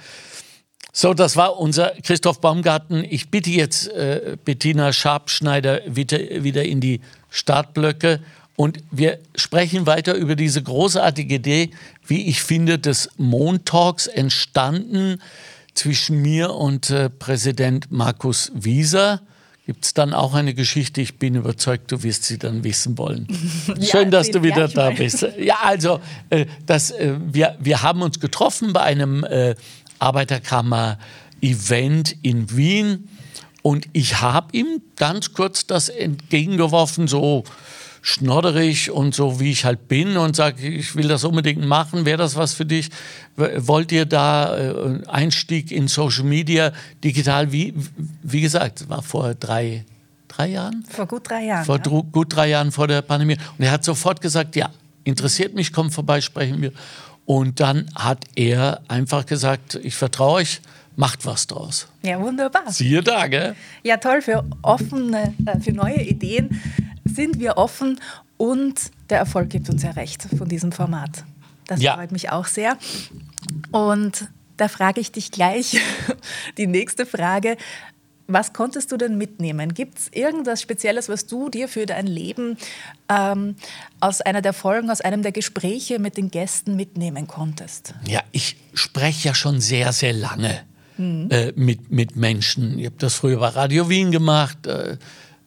So, 0.92 1.14
das 1.14 1.36
war 1.36 1.58
unser 1.58 1.90
Christoph 2.02 2.40
Baumgarten. 2.40 3.04
Ich 3.08 3.30
bitte 3.30 3.50
jetzt 3.50 3.86
äh, 3.88 4.36
Bettina 4.44 4.92
Schabschneider 4.92 5.82
wieder, 5.86 6.18
wieder 6.42 6.64
in 6.64 6.80
die 6.80 7.00
Startblöcke 7.30 8.20
und 8.58 8.78
wir 8.90 9.20
sprechen 9.36 9.86
weiter 9.86 10.16
über 10.16 10.34
diese 10.34 10.60
großartige 10.60 11.36
Idee, 11.36 11.70
wie 12.04 12.26
ich 12.26 12.42
finde, 12.42 12.80
des 12.80 13.08
Montalks 13.16 14.08
entstanden 14.08 15.22
zwischen 15.74 16.20
mir 16.20 16.52
und 16.52 16.90
äh, 16.90 17.08
Präsident 17.08 17.92
Markus 17.92 18.50
Wieser. 18.52 19.20
Gibt 19.64 19.84
es 19.84 19.94
dann 19.94 20.12
auch 20.12 20.34
eine 20.34 20.54
Geschichte? 20.54 21.00
Ich 21.00 21.20
bin 21.20 21.36
überzeugt, 21.36 21.92
du 21.92 22.02
wirst 22.02 22.24
sie 22.24 22.36
dann 22.36 22.64
wissen 22.64 22.98
wollen. 22.98 23.28
Schön, 23.80 24.10
dass 24.10 24.32
du 24.32 24.42
wieder 24.42 24.66
da 24.66 24.90
bist. 24.90 25.24
Ja, 25.38 25.58
also 25.62 26.00
äh, 26.28 26.46
das, 26.66 26.90
äh, 26.90 27.14
wir, 27.24 27.56
wir 27.60 27.82
haben 27.82 28.02
uns 28.02 28.18
getroffen 28.18 28.72
bei 28.72 28.80
einem 28.80 29.22
äh, 29.22 29.54
Arbeiterkammer-Event 30.00 32.16
in 32.22 32.56
Wien 32.56 33.08
und 33.62 33.86
ich 33.92 34.20
habe 34.20 34.48
ihm 34.50 34.82
ganz 34.96 35.32
kurz 35.32 35.64
das 35.64 35.88
entgegengeworfen, 35.88 37.06
so 37.06 37.44
schnodderig 38.08 38.90
und 38.90 39.14
so 39.14 39.38
wie 39.38 39.50
ich 39.50 39.66
halt 39.66 39.86
bin 39.86 40.16
und 40.16 40.34
sage, 40.34 40.66
ich 40.66 40.96
will 40.96 41.08
das 41.08 41.24
unbedingt 41.24 41.64
machen, 41.64 42.06
wäre 42.06 42.16
das 42.16 42.36
was 42.36 42.54
für 42.54 42.64
dich? 42.64 42.88
Wollt 43.36 43.92
ihr 43.92 44.06
da 44.06 44.56
äh, 44.56 45.06
Einstieg 45.06 45.70
in 45.70 45.88
Social 45.88 46.24
Media 46.24 46.72
digital, 47.04 47.52
wie, 47.52 47.74
wie 48.22 48.40
gesagt, 48.40 48.88
war 48.88 49.02
vor 49.02 49.34
drei, 49.34 49.84
drei 50.26 50.48
Jahren? 50.48 50.84
Vor 50.88 51.06
gut 51.06 51.28
drei 51.28 51.44
Jahren. 51.44 51.66
Vor 51.66 51.80
ja. 51.84 52.02
gut 52.10 52.34
drei 52.34 52.48
Jahren 52.48 52.72
vor 52.72 52.88
der 52.88 53.02
Pandemie. 53.02 53.36
Und 53.58 53.64
er 53.64 53.72
hat 53.72 53.84
sofort 53.84 54.22
gesagt, 54.22 54.56
ja, 54.56 54.70
interessiert 55.04 55.54
mich, 55.54 55.74
komm 55.74 55.90
vorbei, 55.90 56.22
sprechen 56.22 56.62
wir. 56.62 56.72
Und 57.26 57.60
dann 57.60 57.90
hat 57.94 58.24
er 58.36 58.80
einfach 58.88 59.26
gesagt, 59.26 59.78
ich 59.82 59.96
vertraue 59.96 60.36
euch, 60.36 60.62
macht 60.96 61.26
was 61.26 61.46
draus. 61.46 61.88
Ja, 62.02 62.18
wunderbar. 62.18 62.72
Siehe 62.72 63.02
da, 63.02 63.26
gell? 63.26 63.54
Ja, 63.82 63.98
toll, 63.98 64.22
für 64.22 64.44
offene, 64.62 65.34
äh, 65.44 65.60
für 65.60 65.72
neue 65.72 66.02
Ideen 66.02 66.60
sind 67.18 67.40
wir 67.40 67.56
offen 67.56 67.98
und 68.36 68.92
der 69.10 69.18
Erfolg 69.18 69.50
gibt 69.50 69.68
uns 69.68 69.82
ja 69.82 69.90
recht 69.90 70.22
von 70.38 70.48
diesem 70.48 70.70
Format. 70.70 71.24
Das 71.66 71.82
Ja. 71.82 71.94
freut 71.96 72.12
mich 72.12 72.30
auch 72.30 72.46
sehr. 72.46 72.78
Und 73.72 74.28
da 74.56 74.68
frage 74.68 75.00
ich 75.00 75.10
dich 75.10 75.32
gleich 75.32 75.76
die 76.58 76.68
nächste 76.68 77.06
Frage. 77.06 77.56
Was 78.28 78.52
konntest 78.52 78.92
du 78.92 78.96
denn 78.98 79.18
mitnehmen? 79.18 79.74
Gibt 79.74 79.98
es 79.98 80.08
irgendwas 80.12 80.60
Spezielles, 80.62 81.08
was 81.08 81.26
du 81.26 81.48
dir 81.48 81.66
für 81.66 81.86
dein 81.86 82.06
Leben 82.06 82.56
ähm, 83.08 83.56
aus 83.98 84.20
einer 84.20 84.42
der 84.42 84.52
Folgen, 84.52 84.88
aus 84.90 85.00
einem 85.00 85.22
der 85.22 85.32
Gespräche 85.32 85.98
mit 85.98 86.16
den 86.18 86.30
Gästen 86.30 86.76
mitnehmen 86.76 87.26
konntest? 87.26 87.94
Ja, 88.06 88.20
ich 88.30 88.56
spreche 88.74 89.28
ja 89.28 89.34
schon 89.34 89.60
sehr, 89.60 89.92
sehr 89.92 90.12
lange 90.12 90.60
Mhm. 90.98 91.28
äh, 91.30 91.52
mit, 91.56 91.90
mit 91.92 92.16
Menschen. 92.16 92.78
Ich 92.78 92.86
habe 92.86 92.96
das 92.98 93.14
früher 93.14 93.38
bei 93.38 93.48
Radio 93.48 93.88
Wien 93.88 94.10
gemacht, 94.10 94.66
äh, 94.66 94.98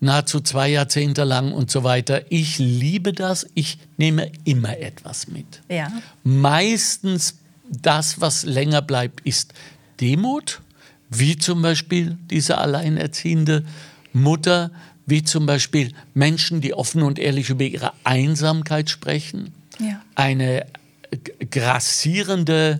nahezu 0.01 0.41
zwei 0.41 0.67
Jahrzehnte 0.69 1.23
lang 1.23 1.53
und 1.53 1.71
so 1.71 1.83
weiter. 1.83 2.23
Ich 2.29 2.57
liebe 2.59 3.13
das. 3.13 3.47
Ich 3.53 3.77
nehme 3.97 4.31
immer 4.43 4.77
etwas 4.77 5.27
mit. 5.27 5.61
Ja. 5.69 5.89
Meistens 6.23 7.35
das, 7.69 8.19
was 8.19 8.43
länger 8.43 8.81
bleibt, 8.81 9.21
ist 9.21 9.53
Demut, 10.01 10.61
wie 11.09 11.37
zum 11.37 11.61
Beispiel 11.61 12.17
diese 12.29 12.57
alleinerziehende 12.57 13.63
Mutter, 14.11 14.71
wie 15.05 15.23
zum 15.23 15.45
Beispiel 15.45 15.93
Menschen, 16.13 16.59
die 16.61 16.73
offen 16.73 17.01
und 17.03 17.19
ehrlich 17.19 17.49
über 17.49 17.63
ihre 17.63 17.93
Einsamkeit 18.03 18.89
sprechen, 18.89 19.53
Ja. 19.79 20.01
eine 20.15 20.65
grassierende 21.51 22.79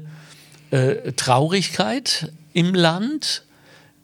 äh, 0.72 1.12
Traurigkeit 1.14 2.32
im 2.54 2.74
Land, 2.74 3.44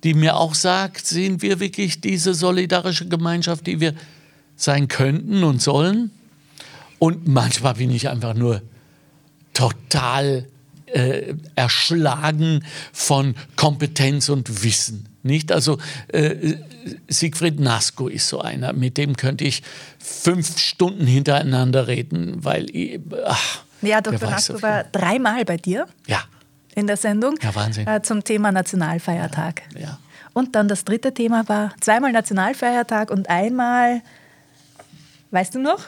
die 0.03 0.13
mir 0.13 0.37
auch 0.37 0.55
sagt, 0.55 1.05
sind 1.07 1.41
wir 1.41 1.59
wirklich 1.59 2.01
diese 2.01 2.33
solidarische 2.33 3.07
Gemeinschaft, 3.07 3.65
die 3.67 3.79
wir 3.79 3.93
sein 4.55 4.87
könnten 4.87 5.43
und 5.43 5.61
sollen? 5.61 6.11
Und 6.99 7.27
manchmal 7.27 7.75
bin 7.75 7.91
ich 7.91 8.09
einfach 8.09 8.33
nur 8.33 8.61
total 9.53 10.45
äh, 10.87 11.33
erschlagen 11.55 12.63
von 12.93 13.35
Kompetenz 13.55 14.29
und 14.29 14.63
Wissen. 14.63 15.09
Nicht? 15.23 15.51
Also 15.51 15.77
äh, 16.09 16.55
Siegfried 17.09 17.59
Nasko 17.59 18.07
ist 18.07 18.29
so 18.29 18.39
einer, 18.39 18.71
mit 18.73 18.97
dem 18.97 19.17
könnte 19.17 19.43
ich 19.43 19.61
fünf 19.99 20.57
Stunden 20.57 21.05
hintereinander 21.05 21.87
reden, 21.87 22.43
weil 22.45 22.69
ich, 22.73 22.99
ach, 23.25 23.63
Ja, 23.81 23.99
Dr. 24.01 24.19
so 24.19 24.25
Nasko 24.27 24.53
viel. 24.53 24.61
war 24.63 24.83
dreimal 24.85 25.43
bei 25.43 25.57
dir 25.57 25.85
Ja, 26.07 26.23
in 26.77 26.85
der 26.87 26.95
Sendung 26.97 27.35
Ja, 27.41 27.53
Wahnsinn. 27.55 27.87
Äh, 27.87 28.01
zum 28.03 28.23
Thema 28.23 28.51
Nationalfeiertag. 28.51 29.63
ja. 29.77 29.97
Und 30.33 30.55
dann 30.55 30.67
das 30.67 30.85
dritte 30.85 31.11
Thema 31.15 31.49
war 31.49 31.73
zweimal 31.81 32.11
Nationalfeiertag 32.11 33.09
und 33.09 33.27
einmal, 33.27 34.01
weißt 35.31 35.55
du 35.55 35.59
noch? 35.59 35.79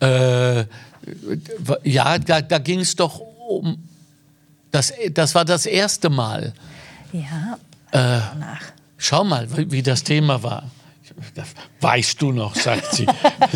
Äh, 0.00 0.64
ja, 1.84 2.18
da, 2.18 2.42
da 2.42 2.58
ging 2.58 2.80
es 2.80 2.94
doch 2.94 3.18
um. 3.48 3.78
Das, 4.70 4.92
das 5.12 5.34
war 5.34 5.46
das 5.46 5.64
erste 5.64 6.10
Mal. 6.10 6.52
Ja, 7.12 7.58
Äh, 7.92 8.18
nach. 8.38 8.60
schau 8.98 9.24
mal, 9.24 9.46
wie, 9.70 9.82
das 9.82 10.04
Thema 10.04 10.42
war. 10.42 10.64
Weißt 11.80 12.20
du 12.20 12.30
noch, 12.32 12.54
sagt 12.54 12.92
sie. 12.92 13.06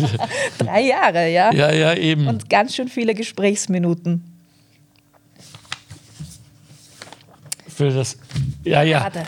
Drei 0.57 0.81
Jahre, 0.81 1.29
ja. 1.29 1.51
ja, 1.53 1.71
ja, 1.71 1.93
eben. 1.93 2.27
Und 2.27 2.49
ganz 2.49 2.73
schön 2.75 2.87
viele 2.87 3.13
Gesprächsminuten. 3.13 4.23
Für 7.77 7.91
das, 7.91 8.17
ja, 8.63 8.81
ja. 8.81 9.01
Warte. 9.03 9.23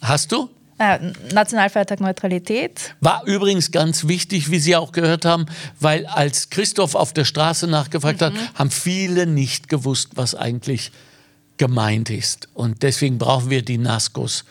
Hast 0.00 0.32
du? 0.32 0.50
Äh, 0.78 0.98
Nationalfeiertag 1.32 2.00
Neutralität. 2.00 2.96
War 3.00 3.22
übrigens 3.26 3.70
ganz 3.70 4.08
wichtig, 4.08 4.50
wie 4.50 4.58
Sie 4.58 4.74
auch 4.74 4.90
gehört 4.90 5.24
haben, 5.24 5.46
weil 5.78 6.06
als 6.06 6.50
Christoph 6.50 6.96
auf 6.96 7.12
der 7.12 7.24
Straße 7.24 7.68
nachgefragt 7.68 8.20
Mhm. 8.20 8.24
hat, 8.24 8.32
haben 8.56 8.70
viele 8.72 9.26
nicht 9.26 9.68
gewusst, 9.68 10.10
was 10.16 10.34
eigentlich 10.34 10.90
gemeint 11.58 12.10
ist. 12.10 12.48
Und 12.54 12.82
deswegen 12.82 13.18
brauchen 13.18 13.50
wir 13.50 13.62
die 13.62 13.78
Naskos 13.78 14.44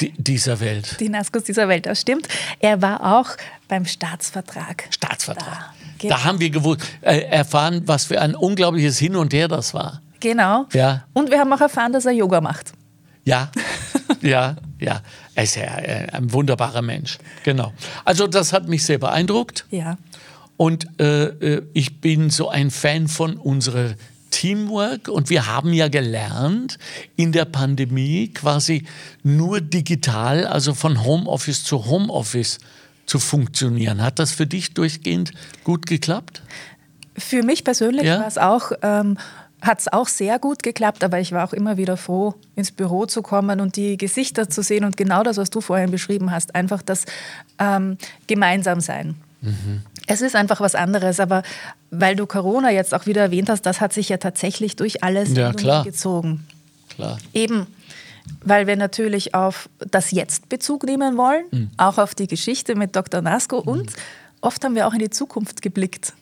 di- 0.00 0.12
dieser 0.16 0.58
Welt. 0.58 0.96
Die 0.98 1.08
Naskos 1.08 1.44
dieser 1.44 1.68
Welt, 1.68 1.86
das 1.86 2.00
stimmt. 2.00 2.26
Er 2.58 2.82
war 2.82 3.16
auch 3.20 3.28
beim 3.68 3.84
Staatsvertrag. 3.86 4.88
Staatsvertrag. 4.90 5.46
Da, 5.46 5.74
genau. 5.98 6.14
Da 6.16 6.24
haben 6.24 6.40
wir 6.40 6.50
gewusst, 6.50 6.80
äh, 7.02 7.20
erfahren, 7.20 7.82
was 7.86 8.06
für 8.06 8.20
ein 8.20 8.34
unglaubliches 8.34 8.98
Hin 8.98 9.14
und 9.14 9.32
Her 9.32 9.46
das 9.46 9.72
war. 9.74 10.02
Genau. 10.22 10.66
Ja, 10.72 11.04
Und 11.12 11.30
wir 11.30 11.38
haben 11.40 11.52
auch 11.52 11.60
erfahren, 11.60 11.92
dass 11.92 12.06
er 12.06 12.12
Yoga 12.12 12.40
macht. 12.40 12.72
ja, 13.24 13.50
ja, 14.22 14.56
ja. 14.80 15.00
Er 15.34 15.44
ist 15.44 15.56
ja 15.56 15.62
äh, 15.78 16.06
ein 16.12 16.32
wunderbarer 16.32 16.82
Mensch. 16.82 17.18
Genau. 17.44 17.72
Also 18.04 18.26
das 18.26 18.52
hat 18.52 18.68
mich 18.68 18.84
sehr 18.84 18.98
beeindruckt. 18.98 19.64
Ja. 19.70 19.96
Und 20.56 20.86
äh, 21.00 21.24
äh, 21.24 21.62
ich 21.72 22.00
bin 22.00 22.30
so 22.30 22.48
ein 22.48 22.70
Fan 22.70 23.08
von 23.08 23.36
unserer 23.36 23.94
Teamwork 24.30 25.08
und 25.08 25.28
wir 25.30 25.46
haben 25.46 25.72
ja 25.72 25.88
gelernt, 25.88 26.78
in 27.16 27.32
der 27.32 27.44
Pandemie 27.44 28.28
quasi 28.28 28.84
nur 29.22 29.60
digital, 29.60 30.46
also 30.46 30.74
von 30.74 31.04
Homeoffice 31.04 31.64
zu 31.64 31.86
Homeoffice 31.86 32.58
zu 33.06 33.18
funktionieren. 33.18 34.02
Hat 34.02 34.18
das 34.18 34.32
für 34.32 34.46
dich 34.46 34.72
durchgehend 34.74 35.32
gut 35.64 35.86
geklappt? 35.86 36.42
Für 37.18 37.42
mich 37.42 37.64
persönlich 37.64 38.04
Ja? 38.04 38.20
war 38.20 38.26
es 38.28 38.38
auch, 38.38 38.72
ähm, 38.82 39.18
hat 39.62 39.78
es 39.80 39.90
auch 39.92 40.08
sehr 40.08 40.38
gut 40.38 40.62
geklappt, 40.62 41.02
aber 41.04 41.20
ich 41.20 41.32
war 41.32 41.44
auch 41.48 41.52
immer 41.54 41.76
wieder 41.76 41.96
froh, 41.96 42.34
ins 42.56 42.70
Büro 42.72 43.06
zu 43.06 43.22
kommen 43.22 43.60
und 43.60 43.76
die 43.76 43.96
Gesichter 43.96 44.50
zu 44.50 44.62
sehen 44.62 44.84
und 44.84 44.96
genau 44.96 45.22
das, 45.22 45.36
was 45.38 45.48
du 45.50 45.60
vorhin 45.60 45.90
beschrieben 45.90 46.30
hast, 46.32 46.54
einfach 46.54 46.82
das 46.82 47.04
ähm, 47.58 47.96
Gemeinsamsein. 48.26 49.14
Es 50.06 50.20
ist 50.20 50.36
einfach 50.36 50.60
was 50.60 50.74
anderes, 50.74 51.18
aber 51.20 51.42
weil 51.90 52.14
du 52.16 52.26
Corona 52.26 52.70
jetzt 52.70 52.92
auch 52.94 53.06
wieder 53.06 53.22
erwähnt 53.22 53.48
hast, 53.48 53.62
das 53.62 53.80
hat 53.80 53.92
sich 53.92 54.08
ja 54.08 54.16
tatsächlich 54.16 54.76
durch 54.76 55.02
alles 55.02 55.32
Ja, 55.36 55.52
klar. 55.52 55.84
gezogen. 55.84 56.44
Klar. 56.94 57.18
Eben, 57.32 57.66
weil 58.44 58.66
wir 58.68 58.76
natürlich 58.76 59.34
auf 59.34 59.68
das 59.90 60.10
Jetzt 60.12 60.48
Bezug 60.48 60.84
nehmen 60.84 61.16
wollen, 61.16 61.44
Mhm. 61.50 61.70
auch 61.76 61.98
auf 61.98 62.14
die 62.14 62.26
Geschichte 62.28 62.74
mit 62.76 62.94
Dr. 62.94 63.20
Nasko 63.22 63.58
und 63.58 63.92
oft 64.40 64.64
haben 64.64 64.74
wir 64.76 64.86
auch 64.86 64.92
in 64.92 65.00
die 65.00 65.10
Zukunft 65.10 65.60
geblickt. 65.62 66.12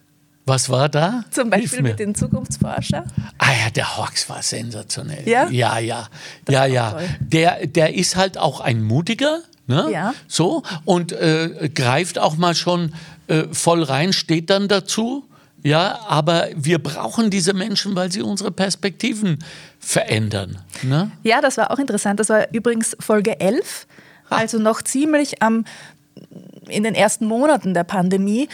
Was 0.47 0.69
war 0.69 0.89
da? 0.89 1.25
Zum 1.31 1.51
Beispiel 1.51 1.83
mit 1.83 1.99
den 1.99 2.15
Zukunftsforscher. 2.15 3.05
Ah 3.39 3.53
ja, 3.65 3.71
der 3.71 3.97
Hawks 3.97 4.29
war 4.29 4.43
sensationell. 4.43 5.29
Ja? 5.29 5.49
Ja, 5.49 5.79
ja. 5.79 6.09
Ja, 6.49 6.65
ja. 6.65 6.93
toll. 6.93 7.09
Der, 7.21 7.67
der 7.67 7.95
ist 7.95 8.17
halt 8.17 8.39
auch 8.39 8.61
ein 8.61 8.83
Mutiger. 8.83 9.41
Ne? 9.67 9.89
Ja. 9.93 10.15
So, 10.27 10.65
und 10.85 11.13
äh, 11.13 11.71
greift 11.73 12.19
auch 12.19 12.37
mal 12.37 12.57
schon 12.57 12.93
äh, 13.29 13.45
voll 13.53 13.85
rein, 13.85 14.13
steht 14.13 14.51
dann 14.51 14.67
dazu. 14.67 15.25
Ja, 15.63 16.01
aber 16.09 16.49
wir 16.57 16.79
brauchen 16.79 17.31
diese 17.31 17.53
Menschen, 17.53 17.95
weil 17.95 18.11
sie 18.11 18.23
unsere 18.23 18.51
Perspektiven 18.51 19.39
verändern. 19.79 20.59
Ne? 20.83 21.11
Ja, 21.23 21.41
das 21.41 21.57
war 21.57 21.71
auch 21.71 21.79
interessant. 21.79 22.19
Das 22.19 22.31
war 22.31 22.53
übrigens 22.53 22.97
Folge 22.99 23.39
11, 23.41 23.87
also 24.31 24.59
noch 24.59 24.83
ziemlich 24.83 25.43
am, 25.43 25.65
in 26.69 26.83
den 26.83 26.95
ersten 26.95 27.27
Monaten 27.27 27.75
der 27.75 27.85
Pandemie. 27.85 28.49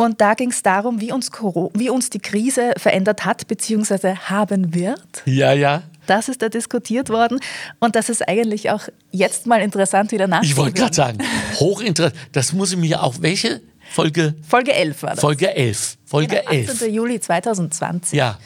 Und 0.00 0.20
da 0.20 0.34
ging 0.34 0.50
es 0.50 0.62
darum, 0.62 1.00
wie 1.00 1.10
uns, 1.12 1.30
wie 1.74 1.90
uns 1.90 2.08
die 2.08 2.20
Krise 2.20 2.72
verändert 2.76 3.24
hat 3.24 3.48
bzw. 3.48 4.14
haben 4.14 4.72
wird. 4.72 5.22
Ja, 5.26 5.52
ja. 5.52 5.82
Das 6.06 6.28
ist 6.28 6.40
da 6.40 6.48
diskutiert 6.48 7.10
worden. 7.10 7.40
Und 7.80 7.96
das 7.96 8.08
ist 8.08 8.26
eigentlich 8.26 8.70
auch 8.70 8.82
jetzt 9.10 9.46
mal 9.46 9.60
interessant 9.60 10.12
wieder 10.12 10.24
Ich 10.26 10.30
nachzuhören. 10.30 10.56
wollte 10.56 10.80
gerade 10.80 10.94
sagen, 10.94 11.18
hochinteressant. 11.58 12.18
Das 12.32 12.52
muss 12.52 12.70
ich 12.72 12.78
mir 12.78 13.02
auch, 13.02 13.16
welche 13.20 13.60
Folge? 13.90 14.34
Folge 14.48 14.72
11 14.72 15.02
war 15.02 15.10
das. 15.10 15.20
Folge 15.20 15.52
11. 15.54 15.98
Folge 16.06 16.36
Genau, 16.36 16.50
11. 16.50 16.70
18. 16.70 16.94
Juli 16.94 17.20
2020. 17.20 18.16
Ja, 18.16 18.38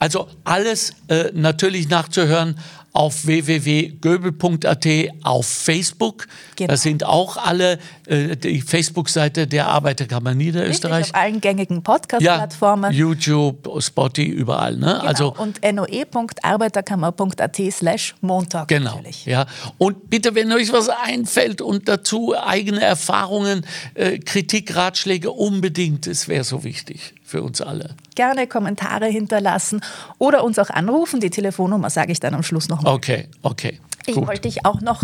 also 0.00 0.28
alles 0.44 0.92
äh, 1.08 1.30
natürlich 1.32 1.88
nachzuhören 1.88 2.58
auf 2.98 3.26
www.göbel.at, 3.26 4.86
auf 5.22 5.46
Facebook. 5.46 6.26
Genau. 6.56 6.72
Da 6.72 6.76
sind 6.76 7.04
auch 7.04 7.36
alle, 7.36 7.78
äh, 8.06 8.36
die 8.36 8.60
Facebook-Seite 8.60 9.46
der 9.46 9.68
Arbeiterkammer 9.68 10.30
Richtig, 10.30 10.46
Niederösterreich. 10.46 11.04
auf 11.10 11.14
allen 11.14 11.40
gängigen 11.40 11.76
Ja, 11.76 11.82
Podcast-Plattformen. 11.82 12.92
YouTube, 12.92 13.68
Spotify, 13.80 14.28
überall. 14.28 14.76
Ne? 14.76 14.96
Genau. 14.98 15.06
Also 15.06 15.32
und 15.38 15.60
noe.arbeiterkammer.at 15.62 17.60
slash 17.70 18.16
Montag 18.20 18.66
Genau. 18.66 18.96
natürlich. 18.96 19.26
Ja. 19.26 19.46
Und 19.78 20.10
bitte, 20.10 20.34
wenn 20.34 20.50
euch 20.52 20.72
was 20.72 20.88
einfällt 20.88 21.60
und 21.62 21.86
dazu 21.88 22.34
eigene 22.36 22.80
Erfahrungen, 22.80 23.64
äh, 23.94 24.18
Kritik, 24.18 24.74
Ratschläge, 24.74 25.30
unbedingt, 25.30 26.08
es 26.08 26.26
wäre 26.26 26.42
so 26.42 26.64
wichtig 26.64 27.14
für 27.28 27.42
uns 27.42 27.60
alle. 27.60 27.94
Gerne 28.14 28.46
Kommentare 28.46 29.06
hinterlassen 29.06 29.80
oder 30.18 30.42
uns 30.44 30.58
auch 30.58 30.70
anrufen. 30.70 31.20
Die 31.20 31.30
Telefonnummer 31.30 31.90
sage 31.90 32.10
ich 32.12 32.20
dann 32.20 32.34
am 32.34 32.42
Schluss 32.42 32.68
noch 32.68 32.80
mal. 32.82 32.92
Okay, 32.94 33.28
okay. 33.42 33.78
Ich 34.06 34.14
gut. 34.14 34.26
wollte 34.26 34.42
dich 34.48 34.64
auch 34.64 34.80
noch 34.80 35.02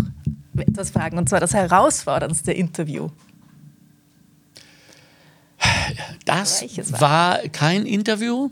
etwas 0.57 0.89
fragen, 0.89 1.17
und 1.19 1.29
zwar 1.29 1.39
das 1.39 1.53
herausforderndste 1.53 2.51
Interview. 2.51 3.09
Das 6.25 6.63
war 6.99 7.37
kein 7.49 7.85
Interview, 7.85 8.49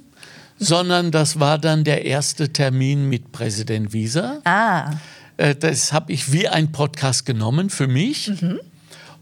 sondern 0.60 1.12
das 1.12 1.40
war 1.40 1.58
dann 1.58 1.84
der 1.84 2.06
erste 2.06 2.54
Termin 2.54 3.10
mit 3.10 3.32
Präsident 3.32 3.94
Wieser. 3.94 4.42
Ah, 4.46 4.92
Äh, 5.38 5.56
Das 5.56 5.92
habe 5.92 6.12
ich 6.14 6.32
wie 6.32 6.48
ein 6.48 6.72
Podcast 6.72 7.26
genommen 7.26 7.72
für 7.72 7.88
mich, 7.88 8.28
Mhm. 8.40 8.60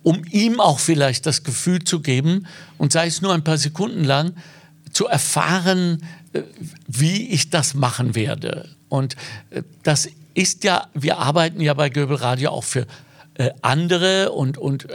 Um 0.04 0.24
ihm 0.32 0.60
auch 0.60 0.80
vielleicht 0.80 1.26
das 1.26 1.44
Gefühl 1.44 1.84
zu 1.84 2.02
geben, 2.02 2.48
und 2.78 2.92
sei 2.92 3.08
es 3.08 3.22
nur 3.22 3.34
ein 3.34 3.44
paar 3.44 3.58
Sekunden 3.58 4.04
lang, 4.04 4.34
zu 4.92 5.08
erfahren, 5.08 6.04
äh, 6.34 6.42
wie 6.88 7.30
ich 7.30 7.50
das 7.50 7.74
machen 7.74 8.16
werde. 8.16 8.70
Und 8.90 9.16
äh, 9.52 9.64
das 9.84 10.10
ist 10.34 10.64
ja, 10.64 10.88
wir 10.94 11.18
arbeiten 11.18 11.62
ja 11.62 11.74
bei 11.74 11.90
Göbel 11.90 12.18
Radio 12.18 12.52
auch 12.52 12.64
für 12.64 12.88
äh, 13.36 13.52
andere 13.62 14.32
und, 14.32 14.58
und 14.58 14.88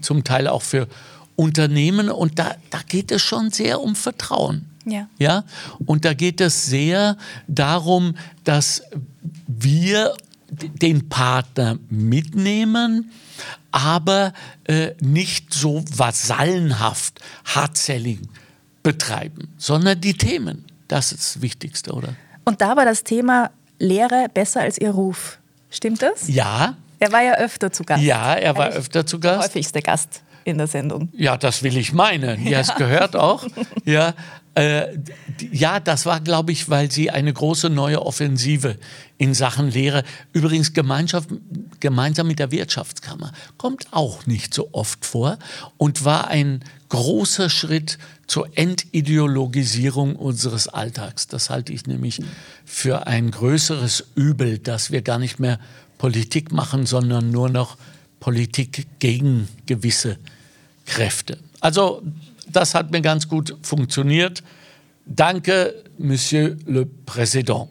zum 0.00 0.24
Teil 0.24 0.46
auch 0.46 0.62
für 0.62 0.88
Unternehmen. 1.36 2.10
Und 2.10 2.38
da, 2.38 2.54
da 2.70 2.80
geht 2.88 3.10
es 3.10 3.22
schon 3.22 3.50
sehr 3.50 3.80
um 3.80 3.96
Vertrauen. 3.96 4.66
ja. 4.86 5.08
Ja, 5.18 5.44
und 5.86 6.04
da 6.04 6.14
geht 6.14 6.40
es 6.40 6.66
sehr 6.66 7.16
darum, 7.48 8.16
dass 8.44 8.82
wir 9.46 10.14
den 10.50 11.08
Partner 11.08 11.78
mitnehmen, 11.90 13.10
aber 13.72 14.32
äh, 14.64 14.92
nicht 15.00 15.52
so 15.54 15.84
vasallenhaft, 15.96 17.20
hardselling 17.44 18.28
betreiben, 18.82 19.48
sondern 19.58 20.00
die 20.00 20.14
Themen. 20.14 20.64
Das 20.88 21.12
ist 21.12 21.36
das 21.36 21.42
Wichtigste, 21.42 21.92
oder? 21.92 22.14
Und 22.44 22.60
da 22.60 22.76
war 22.76 22.84
das 22.84 23.02
Thema 23.04 23.50
Lehre 23.78 24.26
besser 24.32 24.60
als 24.60 24.78
ihr 24.78 24.90
Ruf. 24.90 25.38
Stimmt 25.70 26.02
das? 26.02 26.28
Ja, 26.28 26.76
Er 27.00 27.10
war 27.10 27.22
ja 27.22 27.34
öfter 27.36 27.72
zu 27.72 27.82
Gast. 27.84 28.02
ja, 28.02 28.34
er 28.34 28.56
war 28.56 28.66
Eigentlich 28.66 28.78
öfter 28.78 29.06
zu 29.06 29.18
Der 29.18 29.36
Gast. 29.36 29.48
häufigste 29.48 29.80
Gast 29.82 30.22
in 30.44 30.58
der 30.58 30.66
Sendung. 30.66 31.08
Ja, 31.16 31.36
das 31.38 31.62
will 31.62 31.76
ich 31.76 31.92
meinen. 31.94 32.46
Ja, 32.46 32.60
es 32.60 32.74
gehört 32.76 33.16
auch. 33.16 33.46
Ja, 33.84 34.12
äh, 34.54 34.98
ja, 35.50 35.80
das 35.80 36.06
war, 36.06 36.20
glaube 36.20 36.52
ich, 36.52 36.68
weil 36.70 36.90
sie 36.90 37.10
eine 37.10 37.32
große 37.32 37.70
neue 37.70 38.04
Offensive 38.04 38.78
in 39.18 39.34
Sachen 39.34 39.70
Lehre, 39.70 40.04
übrigens 40.32 40.72
Gemeinschaft, 40.72 41.28
gemeinsam 41.80 42.28
mit 42.28 42.38
der 42.38 42.52
Wirtschaftskammer, 42.52 43.32
kommt 43.56 43.86
auch 43.90 44.26
nicht 44.26 44.54
so 44.54 44.68
oft 44.72 45.04
vor 45.04 45.38
und 45.76 46.04
war 46.04 46.28
ein 46.28 46.62
großer 46.88 47.50
Schritt 47.50 47.98
zur 48.26 48.56
Entideologisierung 48.56 50.16
unseres 50.16 50.68
Alltags. 50.68 51.26
Das 51.26 51.50
halte 51.50 51.72
ich 51.72 51.86
nämlich 51.86 52.20
für 52.64 53.06
ein 53.06 53.32
größeres 53.32 54.04
Übel, 54.14 54.58
dass 54.58 54.92
wir 54.92 55.02
gar 55.02 55.18
nicht 55.18 55.40
mehr 55.40 55.58
Politik 55.98 56.52
machen, 56.52 56.86
sondern 56.86 57.30
nur 57.30 57.48
noch 57.48 57.76
Politik 58.20 58.86
gegen 59.00 59.48
gewisse 59.66 60.18
Kräfte. 60.86 61.38
Also 61.60 62.02
das 62.48 62.74
hat 62.74 62.90
mir 62.90 63.00
ganz 63.00 63.28
gut 63.28 63.56
funktioniert. 63.62 64.42
Danke, 65.06 65.82
Monsieur 65.98 66.56
le 66.66 66.86
Président, 67.06 67.68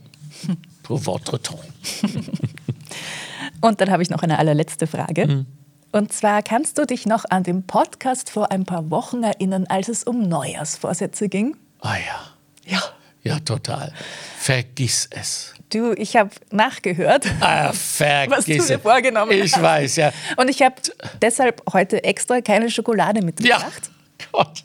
pour 0.84 1.00
votre 1.06 1.38
temps. 1.42 1.64
Und 3.62 3.82
dann 3.82 3.90
habe 3.92 4.04
ich 4.04 4.10
noch 4.10 4.24
eine 4.24 4.40
allerletzte 4.40 4.88
Frage. 4.88 5.24
Hm. 5.24 5.46
Und 5.92 6.12
zwar 6.12 6.42
kannst 6.42 6.78
du 6.78 6.86
dich 6.86 7.06
noch 7.06 7.24
an 7.30 7.44
den 7.44 7.66
Podcast 7.66 8.30
vor 8.30 8.52
ein 8.52 8.66
paar 8.66 8.90
Wochen 8.90 9.24
erinnern, 9.24 9.66
als 9.68 9.88
es 9.90 10.04
um 10.04 10.28
Neujahrsvorsätze 10.28 11.30
ging? 11.30 11.56
Ah 11.82 11.96
ja, 11.98 12.72
Ja. 12.72 12.82
ja, 13.24 13.40
total. 13.40 13.94
Vergiss 14.38 15.08
es. 15.12 15.54
Du, 15.70 15.94
ich 15.94 16.16
habe 16.16 16.32
nachgehört, 16.52 17.26
Ah, 17.42 17.70
was 17.70 17.78
vergiss 17.98 18.46
du 18.46 18.68
dir 18.68 18.76
es. 18.76 18.82
vorgenommen 18.82 19.32
Ich 19.32 19.54
hast. 19.54 19.62
weiß, 19.62 19.96
ja. 19.98 20.12
Und 20.38 20.50
ich 20.50 20.62
habe 20.62 20.76
deshalb 21.22 21.62
heute 21.72 22.04
extra 22.04 22.42
keine 22.42 22.70
Schokolade 22.70 23.20
Ja, 23.20 23.26
mitgebracht. 23.26 23.92
Gott. 24.32 24.64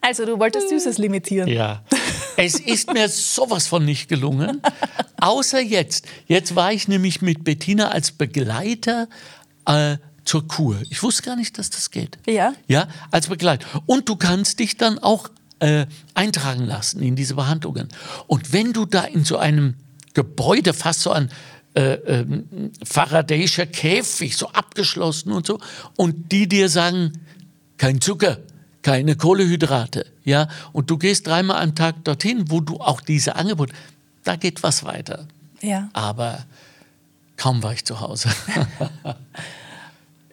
Also 0.00 0.24
du 0.24 0.38
wolltest 0.38 0.70
Süßes 0.70 0.98
limitieren. 0.98 1.48
Ja. 1.48 1.82
Es 2.36 2.58
ist 2.58 2.92
mir 2.92 3.08
sowas 3.08 3.66
von 3.66 3.84
nicht 3.84 4.08
gelungen. 4.08 4.62
Außer 5.20 5.60
jetzt. 5.60 6.06
Jetzt 6.26 6.54
war 6.56 6.72
ich 6.72 6.88
nämlich 6.88 7.20
mit 7.20 7.44
Bettina 7.44 7.88
als 7.88 8.12
Begleiter 8.12 9.08
äh, 9.66 9.98
zur 10.24 10.48
Kur. 10.48 10.78
Ich 10.88 11.02
wusste 11.02 11.22
gar 11.22 11.36
nicht, 11.36 11.58
dass 11.58 11.70
das 11.70 11.90
geht. 11.90 12.18
Ja. 12.26 12.54
Ja, 12.66 12.88
als 13.10 13.28
Begleiter. 13.28 13.66
Und 13.86 14.08
du 14.08 14.16
kannst 14.16 14.58
dich 14.58 14.76
dann 14.76 14.98
auch 14.98 15.28
äh, 15.58 15.86
eintragen 16.14 16.64
lassen 16.64 17.02
in 17.02 17.16
diese 17.16 17.34
Behandlungen. 17.34 17.88
Und 18.26 18.52
wenn 18.52 18.72
du 18.72 18.86
da 18.86 19.02
in 19.04 19.24
so 19.24 19.36
einem 19.36 19.74
Gebäude, 20.14 20.72
fast 20.72 21.00
so 21.00 21.10
ein 21.10 21.30
äh, 21.74 21.92
ähm, 21.92 22.72
Faradayischer 22.82 23.66
Käfig, 23.66 24.36
so 24.36 24.48
abgeschlossen 24.48 25.32
und 25.32 25.46
so, 25.46 25.60
und 25.96 26.32
die 26.32 26.48
dir 26.48 26.68
sagen, 26.68 27.12
kein 27.76 28.00
Zucker, 28.00 28.38
keine 28.82 29.14
Kohlehydrate, 29.16 30.06
ja, 30.24 30.48
und 30.72 30.90
du 30.90 30.96
gehst 30.98 31.26
dreimal 31.26 31.62
am 31.62 31.74
Tag 31.74 32.04
dorthin, 32.04 32.50
wo 32.50 32.60
du 32.60 32.78
auch 32.80 33.00
diese 33.00 33.36
Angebote, 33.36 33.74
da 34.24 34.36
geht 34.36 34.62
was 34.62 34.84
weiter. 34.84 35.26
Ja. 35.60 35.88
Aber 35.92 36.44
kaum 37.36 37.62
war 37.62 37.72
ich 37.72 37.84
zu 37.84 38.00
Hause. 38.00 38.30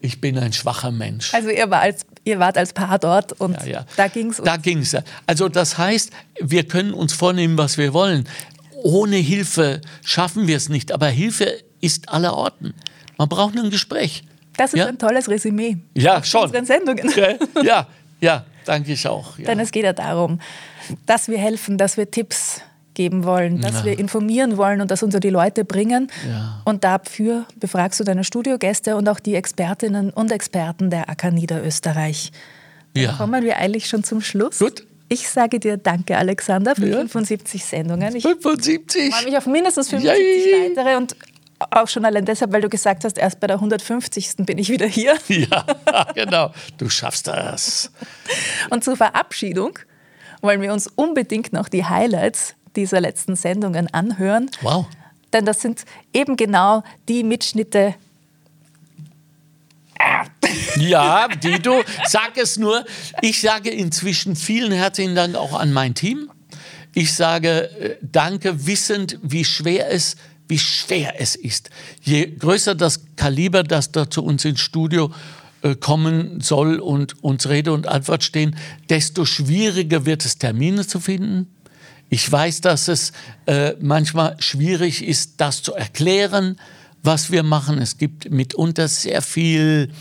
ich 0.02 0.22
bin 0.22 0.38
ein 0.38 0.54
schwacher 0.54 0.92
Mensch. 0.92 1.34
Also 1.34 1.50
ihr, 1.50 1.70
war 1.70 1.82
als, 1.82 2.06
ihr 2.24 2.40
wart 2.40 2.58
als 2.58 2.74
Paar 2.74 3.00
dort 3.00 3.34
und 3.34 3.54
Ja, 3.62 3.66
ja. 3.66 3.86
da 3.96 4.08
ging 4.08 4.30
es 4.30 4.38
Da 4.38 4.58
ging 4.58 4.80
es. 4.80 4.96
Also 5.26 5.50
das 5.50 5.78
heißt, 5.78 6.12
wir 6.42 6.64
können 6.68 6.94
uns 6.94 7.14
vornehmen, 7.14 7.58
was 7.58 7.78
wir 7.78 7.94
wollen. 7.94 8.28
Ohne 8.84 9.16
Hilfe 9.18 9.82
schaffen 10.04 10.48
wir 10.48 10.56
es 10.58 10.70
nicht. 10.70 10.92
Aber 10.92 11.08
Hilfe 11.08 11.52
ist 11.82 12.10
aller 12.10 12.36
Orten. 12.36 12.74
Man 13.18 13.28
braucht 13.28 13.56
nur 13.56 13.64
ein 13.64 13.72
Gespräch. 13.72 14.24
Das 14.56 14.74
ist 14.74 14.80
Ja? 14.80 14.86
ein 14.88 14.98
tolles 14.98 15.30
Resümee. 15.30 15.78
Ja, 15.96 16.24
schon. 16.24 16.44
Unseren 16.44 16.66
Sendungen. 16.66 17.12
Gell? 17.14 17.40
Ja, 17.64 17.88
ja, 18.20 18.46
danke 18.66 18.92
ich 18.94 19.08
auch. 19.08 19.38
Ja. 19.38 19.46
Denn 19.46 19.60
es 19.60 19.72
geht 19.72 19.84
ja 19.84 19.94
darum, 19.94 20.40
dass 21.06 21.28
wir 21.28 21.38
helfen, 21.38 21.78
dass 21.78 21.98
wir 21.98 22.10
Tipps 22.12 22.62
geben 22.94 23.26
wollen, 23.26 23.62
dass 23.62 23.80
Ja. 23.80 23.86
wir 23.86 24.00
informieren 24.00 24.58
wollen 24.58 24.82
und 24.82 24.90
das 24.90 25.04
unter 25.04 25.20
die 25.20 25.30
Leute 25.30 25.64
bringen. 25.66 26.10
Ja. 26.28 26.62
Und 26.66 26.84
dafür 26.84 27.46
befragst 27.60 28.00
du 28.00 28.04
deine 28.04 28.24
Studiogäste 28.24 28.96
und 28.96 29.08
auch 29.08 29.20
die 29.20 29.36
Expertinnen 29.36 30.10
und 30.10 30.32
Experten 30.32 30.90
der 30.90 31.08
AK 31.10 31.32
Niederösterreich. 31.32 32.32
Ja. 32.96 33.14
Kommen 33.14 33.44
wir 33.44 33.58
eigentlich 33.58 33.88
schon 33.88 34.04
zum 34.04 34.22
Schluss. 34.22 34.58
Gut. 34.60 34.84
Ich 35.10 35.30
sage 35.30 35.60
dir 35.60 35.78
danke, 35.78 36.18
Alexander, 36.18 36.76
für 36.76 36.88
Ja. 36.88 36.98
75 36.98 37.64
Sendungen. 37.64 38.16
Ich 38.16 38.24
75. 38.24 39.14
freue 39.14 39.26
mich 39.26 39.38
auf 39.38 39.46
mindestens 39.46 39.90
75 39.90 40.46
Yay. 40.46 40.70
weitere 40.76 40.98
und 40.98 41.16
auch 41.60 41.88
schon 41.88 42.06
allein 42.06 42.26
deshalb, 42.26 42.52
weil 42.52 42.62
du 42.62 42.70
gesagt 42.70 43.04
hast, 43.04 43.18
erst 43.18 43.40
bei 43.40 43.48
der 43.48 43.58
150. 43.58 44.38
bin 44.40 44.58
ich 44.58 44.70
wieder 44.70 44.86
hier. 44.86 45.16
Ja, 45.28 45.66
genau. 46.14 46.54
Du 46.78 46.90
schaffst 46.90 47.28
das. 47.28 47.92
Und 48.70 48.84
zur 48.84 48.96
Verabschiedung 48.96 49.80
wollen 50.42 50.62
wir 50.62 50.74
uns 50.74 50.88
unbedingt 50.88 51.54
noch 51.54 51.70
die 51.70 51.86
Highlights 51.86 52.56
dieser 52.76 53.02
letzten 53.02 53.36
Sendungen 53.36 53.92
anhören. 53.94 54.50
Wow. 54.62 54.86
Denn 55.34 55.46
das 55.46 55.62
sind 55.62 55.84
eben 56.14 56.38
genau 56.38 56.84
die 57.08 57.24
Mitschnitte. 57.24 57.96
Ja, 60.78 61.28
Dito, 61.28 61.84
sag 62.06 62.38
es 62.38 62.58
nur. 62.58 62.86
Ich 63.22 63.42
sage 63.42 63.70
inzwischen 63.70 64.36
vielen 64.36 64.72
herzlichen 64.72 65.16
Dank 65.16 65.36
auch 65.36 65.60
an 65.60 65.74
mein 65.74 65.96
Team. 65.96 66.32
Ich 66.94 67.14
sage 67.14 67.70
äh, 67.80 67.98
danke, 68.02 68.66
wissend, 68.66 69.20
wie 69.22 69.44
schwer 69.46 69.92
es, 69.92 70.16
wie 70.48 70.60
schwer 70.60 71.16
es 71.20 71.36
ist. 71.36 71.70
Je 72.02 72.26
größer 72.28 72.76
das 72.76 73.02
Kaliber, 73.16 73.64
das 73.64 73.92
da 73.92 74.10
zu 74.10 74.24
uns 74.24 74.46
ins 74.46 74.60
Studio 74.60 75.12
äh, 75.62 75.76
kommen 75.76 76.42
soll 76.42 76.80
und 76.80 77.24
uns 77.24 77.50
Rede 77.50 77.74
und 77.74 77.88
Antwort 77.88 78.24
stehen, 78.24 78.56
desto 78.90 79.26
schwieriger 79.26 80.06
wird 80.06 80.26
es, 80.26 80.38
Termine 80.38 80.86
zu 80.86 81.00
finden. 81.00 81.48
Ich 82.10 82.32
weiß, 82.32 82.62
dass 82.62 82.88
es 82.88 83.12
äh, 83.48 83.74
manchmal 83.82 84.36
schwierig 84.40 85.04
ist, 85.06 85.34
das 85.38 85.62
zu 85.62 85.74
erklären, 85.74 86.58
was 87.04 87.32
wir 87.32 87.44
machen. 87.44 87.80
Es 87.80 87.98
gibt 87.98 88.32
mitunter 88.32 88.88
sehr 88.88 89.22
viel 89.22 89.92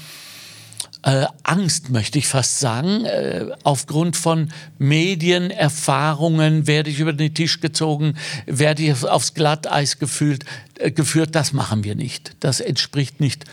äh, 1.06 1.26
Angst, 1.44 1.90
möchte 1.90 2.18
ich 2.18 2.26
fast 2.26 2.58
sagen. 2.58 3.04
Äh, 3.04 3.46
aufgrund 3.62 4.16
von 4.16 4.50
Medienerfahrungen 4.78 6.66
werde 6.66 6.90
ich 6.90 6.98
über 6.98 7.12
den 7.12 7.32
Tisch 7.32 7.60
gezogen, 7.60 8.14
werde 8.46 8.82
ich 8.82 9.04
aufs 9.04 9.32
Glatteis 9.32 10.00
gefühlt, 10.00 10.44
äh, 10.78 10.90
geführt. 10.90 11.36
Das 11.36 11.52
machen 11.52 11.84
wir 11.84 11.94
nicht. 11.94 12.32
Das 12.40 12.58
entspricht 12.58 13.20
nicht 13.20 13.44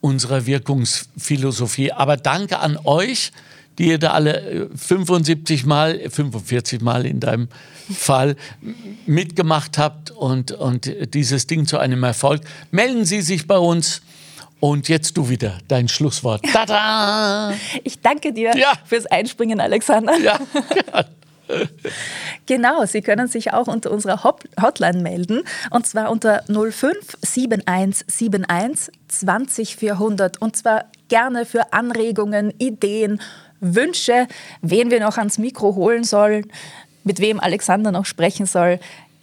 unserer 0.00 0.46
Wirkungsphilosophie. 0.46 1.92
Aber 1.92 2.16
danke 2.16 2.60
an 2.60 2.78
euch, 2.82 3.32
die 3.76 3.88
ihr 3.88 3.98
da 3.98 4.12
alle 4.12 4.70
75 4.74 5.64
äh, 5.64 5.66
Mal, 5.66 6.08
45 6.08 6.80
Mal 6.80 7.04
in 7.04 7.20
deinem 7.20 7.48
Fall 7.94 8.36
mitgemacht 9.04 9.76
habt 9.76 10.10
und, 10.12 10.52
und 10.52 10.90
dieses 11.12 11.46
Ding 11.46 11.66
zu 11.66 11.76
einem 11.76 12.04
Erfolg. 12.04 12.40
Melden 12.70 13.04
Sie 13.04 13.20
sich 13.20 13.46
bei 13.46 13.58
uns. 13.58 14.00
Und 14.62 14.88
jetzt 14.88 15.16
du 15.16 15.28
wieder, 15.28 15.58
dein 15.66 15.88
Schlusswort. 15.88 16.44
Tada! 16.44 17.52
Ich 17.82 18.00
danke 18.00 18.32
dir 18.32 18.56
ja. 18.56 18.74
fürs 18.84 19.06
Einspringen, 19.06 19.60
Alexander. 19.60 20.16
Ja. 20.20 20.38
genau, 22.46 22.86
Sie 22.86 23.02
können 23.02 23.26
sich 23.26 23.52
auch 23.52 23.66
unter 23.66 23.90
unserer 23.90 24.22
Hotline 24.22 25.02
melden 25.02 25.42
und 25.70 25.88
zwar 25.88 26.12
unter 26.12 26.44
057171 26.46 28.94
20400 29.08 30.40
und 30.40 30.56
zwar 30.56 30.84
gerne 31.08 31.44
für 31.44 31.72
Anregungen, 31.72 32.54
Ideen, 32.58 33.20
Wünsche, 33.58 34.28
wen 34.60 34.92
wir 34.92 35.00
noch 35.00 35.18
ans 35.18 35.38
Mikro 35.38 35.74
holen 35.74 36.04
sollen, 36.04 36.52
mit 37.02 37.18
wem 37.18 37.40
Alexander 37.40 37.90
noch 37.90 38.06
sprechen 38.06 38.46
soll. 38.46 38.78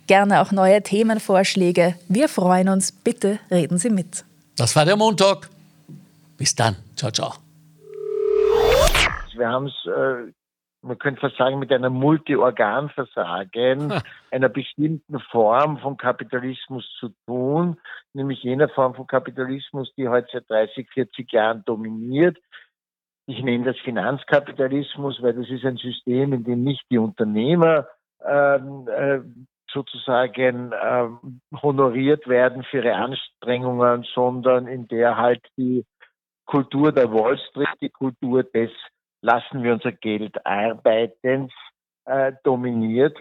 Gerne 0.08 0.42
auch 0.42 0.52
neue 0.52 0.84
Themenvorschläge. 0.84 1.96
Wir 2.10 2.28
freuen 2.28 2.68
uns. 2.68 2.92
Bitte 2.92 3.40
reden 3.50 3.78
Sie 3.78 3.90
mit. 3.90 4.26
Das 4.60 4.76
war 4.76 4.84
der 4.84 4.98
Montag. 4.98 5.50
Bis 6.38 6.54
dann. 6.54 6.76
Ciao, 6.98 7.10
ciao. 7.12 7.32
Wir 9.34 9.48
haben 9.48 9.68
es, 9.68 9.86
äh, 9.86 10.34
man 10.82 11.00
könnte 11.00 11.22
fast 11.22 11.38
sagen, 11.38 11.60
mit 11.60 11.72
einer 11.72 11.90
Multiorganversagen 11.90 13.94
einer 14.32 14.50
bestimmten 14.50 15.18
Form 15.32 15.78
von 15.78 15.96
Kapitalismus 15.96 16.86
zu 17.00 17.14
tun, 17.26 17.78
nämlich 18.12 18.44
jener 18.44 18.68
Form 18.68 18.96
von 18.96 19.08
Kapitalismus, 19.08 19.94
die 19.96 20.10
heute 20.10 20.28
seit 20.34 20.50
30, 20.50 20.90
40 20.94 21.32
Jahren 21.32 21.64
dominiert. 21.64 22.38
Ich 23.28 23.42
nenne 23.42 23.64
das 23.64 23.78
Finanzkapitalismus, 23.78 25.22
weil 25.22 25.36
das 25.36 25.50
ist 25.50 25.64
ein 25.64 25.78
System, 25.78 26.34
in 26.34 26.44
dem 26.44 26.66
nicht 26.66 26.84
die 26.92 26.98
Unternehmer 26.98 27.88
ähm, 28.26 28.90
äh, 28.90 29.22
sozusagen 29.74 30.72
ähm, 30.82 31.42
honoriert 31.62 32.28
werden 32.28 32.64
für 32.64 32.78
ihre 32.78 32.96
Anstrengungen, 32.96 34.06
sondern 34.14 34.68
in 34.68 34.88
der 34.88 35.18
halt 35.18 35.42
die 35.58 35.86
Kultur 36.46 36.92
der 36.92 37.12
Wall 37.12 37.38
Street, 37.50 37.70
die 37.82 37.90
Kultur 37.90 38.44
des 38.44 38.72
lassen 39.22 39.64
wir 39.64 39.74
unser 39.74 39.92
Geld 39.92 40.46
arbeitens 40.46 41.52
äh, 42.06 42.34
dominiert. 42.44 43.18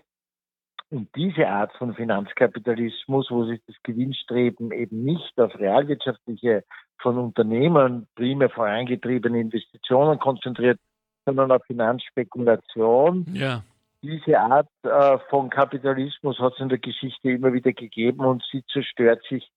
Und 0.91 1.15
diese 1.17 1.47
Art 1.49 1.73
von 1.77 1.95
Finanzkapitalismus, 1.95 3.31
wo 3.31 3.45
sich 3.45 3.61
das 3.67 3.77
Gewinnstreben 3.83 4.73
eben 4.73 5.05
nicht 5.05 5.39
auf 5.39 5.55
realwirtschaftliche, 5.59 6.65
von 7.01 7.19
Unternehmern 7.19 8.09
primär 8.15 8.49
vorangetriebene 8.49 9.41
Investitionen 9.41 10.19
konzentriert, 10.19 10.81
sondern 11.27 11.53
auf 11.53 11.63
Finanzspekulation, 11.67 13.27
ja 13.35 13.63
diese 14.03 14.39
Art 14.39 14.69
äh, 14.83 15.19
von 15.31 15.51
Kapitalismus 15.51 16.39
hat 16.39 16.55
es 16.55 16.61
in 16.61 16.69
der 16.69 16.79
Geschichte 16.79 17.31
immer 17.31 17.53
wieder 17.53 17.73
gegeben 17.73 18.25
und 18.25 18.43
sie 18.51 18.65
zerstört 18.73 19.23
sich 19.29 19.51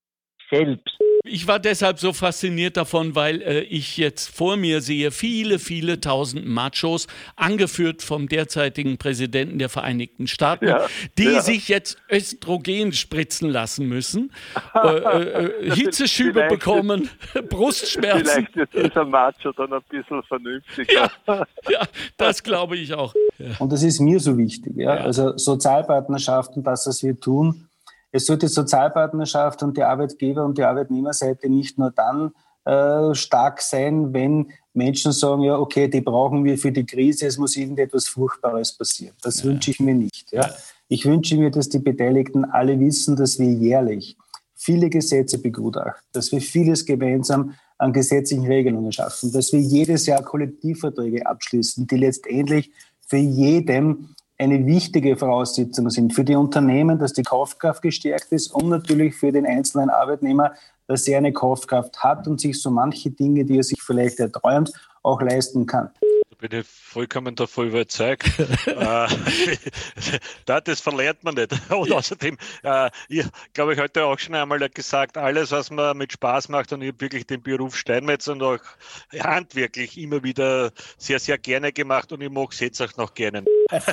selbst. 0.49 0.97
Ich 1.23 1.47
war 1.47 1.59
deshalb 1.59 1.99
so 1.99 2.13
fasziniert 2.13 2.77
davon, 2.77 3.15
weil 3.15 3.43
äh, 3.43 3.59
ich 3.61 3.97
jetzt 3.97 4.35
vor 4.35 4.57
mir 4.57 4.81
sehe 4.81 5.11
viele, 5.11 5.59
viele 5.59 6.01
tausend 6.01 6.47
Machos, 6.47 7.07
angeführt 7.35 8.01
vom 8.01 8.27
derzeitigen 8.27 8.97
Präsidenten 8.97 9.59
der 9.59 9.69
Vereinigten 9.69 10.25
Staaten, 10.25 10.67
ja, 10.67 10.87
die 11.19 11.25
ja. 11.25 11.41
sich 11.41 11.67
jetzt 11.67 12.01
Östrogen 12.11 12.91
spritzen 12.91 13.49
lassen 13.49 13.87
müssen, 13.87 14.33
äh, 14.73 14.87
äh, 14.87 15.67
äh 15.67 15.75
Hitzeschübe 15.75 16.47
bekommen, 16.47 17.09
Brustschmerzen. 17.49 18.25
Vielleicht 18.25 18.57
ist 18.57 18.73
dieser 18.73 19.05
Macho 19.05 19.51
dann 19.51 19.73
ein 19.73 19.83
bisschen 19.89 20.23
vernünftiger. 20.23 21.11
Ja, 21.27 21.45
ja 21.69 21.87
das 22.17 22.41
glaube 22.41 22.77
ich 22.77 22.95
auch. 22.95 23.13
Und 23.59 23.71
das 23.71 23.83
ist 23.83 23.99
mir 23.99 24.19
so 24.19 24.37
wichtig. 24.37 24.77
Ja? 24.77 24.91
Also 24.91 25.37
Sozialpartnerschaften, 25.37 26.63
das, 26.63 26.87
was 26.87 27.03
wir 27.03 27.19
tun, 27.19 27.67
es 28.11 28.25
sollte 28.25 28.47
Sozialpartnerschaft 28.47 29.63
und 29.63 29.77
die 29.77 29.83
Arbeitgeber- 29.83 30.43
und 30.43 30.57
die 30.57 30.63
Arbeitnehmerseite 30.63 31.49
nicht 31.49 31.77
nur 31.77 31.91
dann 31.91 32.31
äh, 32.65 33.15
stark 33.15 33.61
sein, 33.61 34.13
wenn 34.13 34.51
Menschen 34.73 35.11
sagen, 35.11 35.43
ja, 35.43 35.57
okay, 35.57 35.87
die 35.87 36.01
brauchen 36.01 36.43
wir 36.43 36.57
für 36.57 36.71
die 36.71 36.85
Krise, 36.85 37.25
es 37.25 37.37
muss 37.37 37.55
irgendetwas 37.55 38.07
Furchtbares 38.07 38.77
passieren. 38.77 39.15
Das 39.21 39.39
ja. 39.39 39.45
wünsche 39.45 39.71
ich 39.71 39.79
mir 39.79 39.95
nicht. 39.95 40.31
Ja. 40.31 40.49
Ich 40.87 41.05
wünsche 41.05 41.37
mir, 41.37 41.51
dass 41.51 41.69
die 41.69 41.79
Beteiligten 41.79 42.45
alle 42.45 42.79
wissen, 42.79 43.15
dass 43.15 43.39
wir 43.39 43.51
jährlich 43.51 44.17
viele 44.55 44.89
Gesetze 44.89 45.39
begutachten, 45.39 46.03
dass 46.11 46.31
wir 46.31 46.41
vieles 46.41 46.85
gemeinsam 46.85 47.55
an 47.79 47.93
gesetzlichen 47.93 48.45
Regelungen 48.45 48.91
schaffen, 48.91 49.31
dass 49.31 49.51
wir 49.51 49.59
jedes 49.59 50.05
Jahr 50.05 50.21
Kollektivverträge 50.21 51.25
abschließen, 51.25 51.87
die 51.87 51.97
letztendlich 51.97 52.71
für 53.11 53.17
jedem 53.17 54.15
eine 54.37 54.65
wichtige 54.65 55.17
Voraussetzung 55.17 55.89
sind. 55.89 56.13
Für 56.13 56.23
die 56.23 56.35
Unternehmen, 56.35 56.97
dass 56.97 57.11
die 57.11 57.23
Kaufkraft 57.23 57.81
gestärkt 57.81 58.31
ist 58.31 58.55
und 58.55 58.69
natürlich 58.69 59.15
für 59.15 59.33
den 59.33 59.45
einzelnen 59.45 59.89
Arbeitnehmer, 59.89 60.53
dass 60.87 61.05
er 61.09 61.17
eine 61.17 61.33
Kaufkraft 61.33 62.01
hat 62.01 62.25
und 62.29 62.39
sich 62.39 62.61
so 62.61 62.71
manche 62.71 63.11
Dinge, 63.11 63.43
die 63.43 63.57
er 63.57 63.63
sich 63.63 63.81
vielleicht 63.81 64.21
erträumt, 64.21 64.71
auch 65.03 65.21
leisten 65.21 65.65
kann 65.65 65.89
bin 66.41 66.59
ich 66.59 66.67
vollkommen 66.67 67.35
davon 67.35 67.67
überzeugt. 67.67 68.27
äh, 68.65 69.07
das 70.63 70.81
verlernt 70.81 71.23
man 71.23 71.35
nicht. 71.35 71.53
Und 71.69 71.91
außerdem, 71.91 72.37
äh, 72.63 72.89
ich 73.07 73.25
glaube, 73.53 73.73
ich 73.73 73.79
heute 73.79 74.05
auch 74.05 74.19
schon 74.19 74.35
einmal 74.35 74.67
gesagt, 74.69 75.17
alles, 75.17 75.51
was 75.51 75.69
man 75.69 75.97
mit 75.97 76.11
Spaß 76.11 76.49
macht, 76.49 76.73
und 76.73 76.81
ich 76.81 76.89
habe 76.89 77.01
wirklich 77.01 77.27
den 77.27 77.41
Beruf 77.41 77.77
Steinmetz 77.77 78.27
und 78.27 78.41
auch 78.41 78.59
handwerklich 79.17 79.97
immer 79.97 80.23
wieder 80.23 80.71
sehr, 80.97 81.19
sehr 81.19 81.37
gerne 81.37 81.71
gemacht 81.71 82.11
und 82.11 82.21
ich 82.21 82.29
mag 82.29 82.51
es 82.51 82.59
jetzt 82.59 82.81
auch 82.81 82.95
noch 82.97 83.13
gerne. 83.13 83.45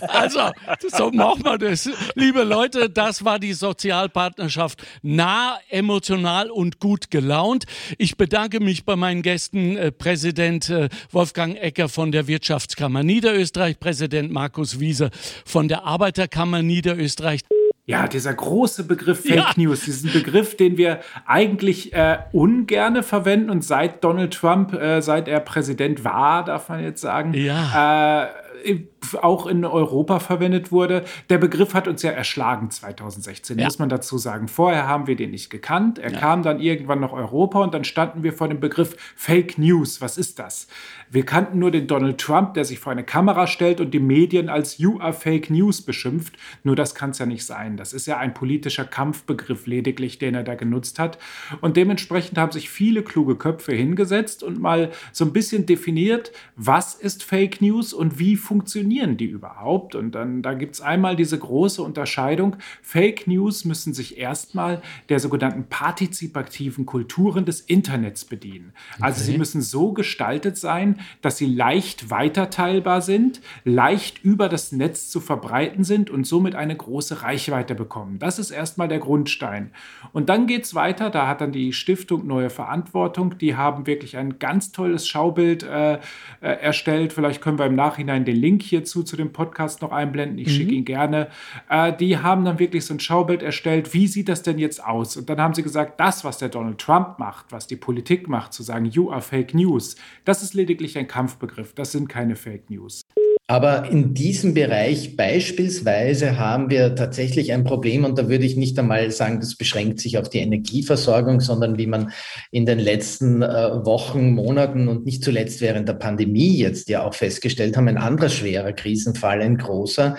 Also, 0.09 0.51
so 0.89 1.11
machen 1.11 1.45
wir 1.45 1.59
das. 1.59 1.89
Liebe 2.15 2.43
Leute, 2.43 2.91
das 2.91 3.25
war 3.25 3.39
die 3.39 3.53
Sozialpartnerschaft 3.53 4.83
nah, 5.03 5.59
emotional 5.69 6.51
und 6.51 6.81
gut 6.81 7.11
gelaunt. 7.11 7.65
Ich 7.99 8.17
bedanke 8.17 8.61
mich 8.61 8.85
bei 8.85 8.97
meinen 8.97 9.23
Gästen, 9.23 9.77
äh, 9.77 9.93
Präsident 9.93 10.71
äh, 10.71 10.89
Wolfgang 11.13 11.57
Ecker 11.57 11.89
von 11.89 12.13
der 12.13 12.27
Wirtschaft 12.27 12.49
Wirtschaftskammer 12.49 13.03
Niederösterreich, 13.03 13.79
Präsident 13.79 14.33
Markus 14.33 14.81
Wiese 14.81 15.11
von 15.45 15.69
der 15.69 15.85
Arbeiterkammer 15.85 16.63
Niederösterreich. 16.63 17.43
Ja, 17.87 18.07
dieser 18.07 18.35
große 18.35 18.85
Begriff 18.85 19.23
Fake 19.23 19.37
ja. 19.37 19.53
News, 19.57 19.85
diesen 19.85 20.13
Begriff, 20.13 20.57
den 20.57 20.77
wir 20.77 21.01
eigentlich 21.25 21.93
äh, 21.95 22.19
ungerne 22.33 23.03
verwenden 23.03 23.51
und 23.51 23.65
seit 23.65 24.05
Donald 24.05 24.35
Trump, 24.35 24.75
äh, 24.75 25.01
seit 25.01 25.29
er 25.29 25.41
Präsident 25.41 26.05
war, 26.05 26.45
darf 26.45 26.69
man 26.69 26.83
jetzt 26.83 27.01
sagen, 27.01 27.33
ja. 27.35 28.25
äh, 28.63 28.75
auch 29.21 29.47
in 29.47 29.65
Europa 29.65 30.19
verwendet 30.19 30.73
wurde. 30.73 31.05
Der 31.31 31.39
Begriff 31.39 31.75
hat 31.75 31.89
uns 31.89 32.03
ja 32.03 32.11
erschlagen 32.11 32.71
2016, 32.71 33.59
ja. 33.59 33.65
muss 33.65 33.79
man 33.79 33.89
dazu 33.89 34.19
sagen. 34.19 34.49
Vorher 34.49 34.89
haben 34.89 35.07
wir 35.07 35.17
den 35.17 35.31
nicht 35.31 35.51
gekannt. 35.51 35.99
Er 35.99 36.13
ja. 36.13 36.19
kam 36.19 36.43
dann 36.43 36.61
irgendwann 36.61 37.01
nach 37.01 37.13
Europa 37.13 37.63
und 37.63 37.75
dann 37.75 37.85
standen 37.85 38.23
wir 38.23 38.33
vor 38.33 38.49
dem 38.49 38.61
Begriff 38.61 38.97
Fake 39.17 39.59
News. 39.59 40.01
Was 40.01 40.19
ist 40.19 40.39
das? 40.39 40.69
Wir 41.11 41.25
kannten 41.25 41.59
nur 41.59 41.71
den 41.71 41.87
Donald 41.87 42.19
Trump, 42.19 42.55
der 42.55 42.65
sich 42.65 42.79
vor 42.79 42.93
eine 42.93 43.05
Kamera 43.05 43.47
stellt 43.47 43.81
und 43.81 43.93
die 43.93 44.01
Medien 44.01 44.49
als 44.49 44.79
You 44.79 45.01
are 45.01 45.13
Fake 45.13 45.49
News 45.49 45.81
beschimpft. 45.81 46.37
Nur 46.65 46.77
das 46.77 46.95
kann 46.95 47.11
es 47.11 47.19
ja 47.19 47.27
nicht 47.27 47.47
sein. 47.47 47.77
Das 47.77 47.93
ist 47.93 48.07
ja 48.07 48.19
ein 48.19 48.35
politischer 48.35 48.85
Kampfbegriff 48.85 49.67
lediglich, 49.67 50.19
den 50.19 50.35
er 50.35 50.43
da 50.43 50.55
genutzt 50.55 50.99
hat. 50.99 51.19
Und 51.61 51.77
dementsprechend 51.77 52.37
haben 52.37 52.53
sich 52.53 52.69
viele 52.69 53.03
kluge 53.03 53.37
Köpfe 53.37 53.73
hingesetzt 53.73 54.43
und 54.43 54.61
mal 54.61 54.91
so 55.13 55.25
ein 55.25 55.33
bisschen 55.33 55.67
definiert, 55.67 56.33
was 56.57 56.95
ist 56.95 57.23
Fake 57.23 57.63
News 57.63 57.93
und 57.93 58.19
wie 58.19 58.37
funktioniert 58.37 58.88
funktionieren 58.89 59.17
die 59.17 59.27
überhaupt? 59.27 59.95
Und 59.95 60.15
dann 60.15 60.43
da 60.43 60.55
gibt 60.55 60.75
es 60.75 60.81
einmal 60.81 61.17
diese 61.17 61.39
große 61.39 61.83
Unterscheidung. 61.83 62.57
Fake 62.83 63.27
News 63.27 63.65
müssen 63.65 63.93
sich 63.95 64.19
erstmal 64.19 64.81
der 65.09 65.21
sogenannten 65.21 65.65
partizipativen 65.69 66.87
Kulturen 66.87 67.45
des 67.45 67.61
Internets 67.61 68.25
bedienen. 68.25 68.73
Also 69.01 69.19
Okay. 69.19 69.33
sie 69.33 69.39
müssen 69.39 69.63
so 69.63 69.93
gestaltet 69.93 70.57
sein, 70.57 71.01
dass 71.23 71.39
sie 71.39 71.47
leicht 71.47 72.11
weiterteilbar 72.11 73.01
sind, 73.03 73.41
leicht 73.65 74.23
über 74.25 74.49
das 74.49 74.73
Netz 74.73 75.11
zu 75.11 75.21
verbreiten 75.21 75.85
sind 75.85 76.09
und 76.11 76.25
somit 76.27 76.55
eine 76.55 76.77
große 76.77 77.23
Reichweite 77.23 77.75
bekommen. 77.75 78.19
Das 78.19 78.39
ist 78.39 78.51
erstmal 78.51 78.89
der 78.89 79.01
Grundstein. 79.01 79.71
Und 80.13 80.29
dann 80.29 80.47
geht 80.47 80.65
es 80.65 80.75
weiter, 80.75 81.11
da 81.11 81.27
hat 81.27 81.41
dann 81.41 81.53
die 81.53 81.73
Stiftung 81.73 82.27
Neue 82.29 82.51
Verantwortung, 82.51 83.37
die 83.39 83.57
haben 83.57 83.87
wirklich 83.87 84.17
ein 84.17 84.39
ganz 84.39 84.73
tolles 84.73 85.07
Schaubild 85.09 85.63
äh, 85.63 85.95
äh, 85.95 85.99
erstellt. 86.41 87.13
Vielleicht 87.13 87.41
können 87.41 87.59
wir 87.59 87.67
im 87.67 87.75
Nachhinein 87.75 88.25
den 88.25 88.37
Link 88.37 88.63
hierzu 88.79 89.03
zu 89.03 89.17
dem 89.17 89.33
Podcast 89.33 89.83
noch 89.83 89.93
einblenden. 89.93 90.39
Ich 90.39 90.47
Mhm. 90.49 90.53
schicke 90.53 90.75
ihn 90.75 90.85
gerne. 90.85 91.29
Äh, 91.69 91.93
die 91.97 92.19
haben 92.19 92.45
dann 92.45 92.59
wirklich 92.59 92.85
so 92.87 92.95
ein 92.95 93.01
Schaubild 93.01 93.43
erstellt. 93.43 93.93
Wie 93.95 94.07
sieht 94.07 94.29
das 94.29 94.43
denn 94.43 94.59
jetzt 94.59 94.85
aus? 94.85 95.17
Und 95.17 95.29
dann 95.29 95.41
haben 95.41 95.55
sie 95.55 95.63
gesagt, 95.63 95.99
das, 96.01 96.25
was 96.25 96.39
der 96.39 96.49
Donald 96.49 96.79
Trump 96.79 97.19
macht, 97.19 97.47
was 97.51 97.67
die 97.67 97.77
Politik 97.77 98.29
macht, 98.29 98.53
zu 98.53 98.63
sagen, 98.63 98.85
you 98.87 99.11
are 99.11 99.21
fake 99.23 99.55
news, 99.55 99.97
das 100.25 100.43
ist 100.43 100.55
lediglich 100.55 100.97
ein 100.97 101.09
Kampfbegriff. 101.09 101.75
Das 101.75 101.93
sind 101.93 102.09
keine 102.09 102.37
Fake 102.37 102.71
News. 102.71 103.03
Aber 103.51 103.91
in 103.91 104.13
diesem 104.13 104.53
Bereich 104.53 105.17
beispielsweise 105.17 106.39
haben 106.39 106.69
wir 106.69 106.95
tatsächlich 106.95 107.51
ein 107.51 107.65
Problem 107.65 108.05
und 108.05 108.19
da 108.19 108.29
würde 108.29 108.45
ich 108.45 108.57
nicht 108.57 108.79
einmal 108.79 109.11
sagen, 109.11 109.41
das 109.41 109.57
beschränkt 109.57 110.01
sich 110.01 110.19
auf 110.19 110.29
die 110.29 110.41
Energieversorgung, 110.41 111.41
sondern 111.41 111.79
wie 111.79 111.87
man 111.87 112.13
in 112.51 112.67
den 112.67 112.79
letzten 112.79 113.41
äh, 113.41 113.47
Wochen, 113.87 114.35
Monaten 114.35 114.87
und 114.87 115.07
nicht 115.07 115.25
zuletzt 115.25 115.63
während 115.63 115.89
der 115.89 115.95
Pandemie 115.95 116.59
jetzt 116.59 116.91
ja 116.91 117.03
auch 117.03 117.15
festgestellt 117.15 117.79
haben, 117.79 117.89
ein 117.89 117.97
anderer 117.97 118.29
schwerer 118.29 118.75
Krisenfall, 118.75 119.41
ein 119.41 119.57
großer, 119.57 120.15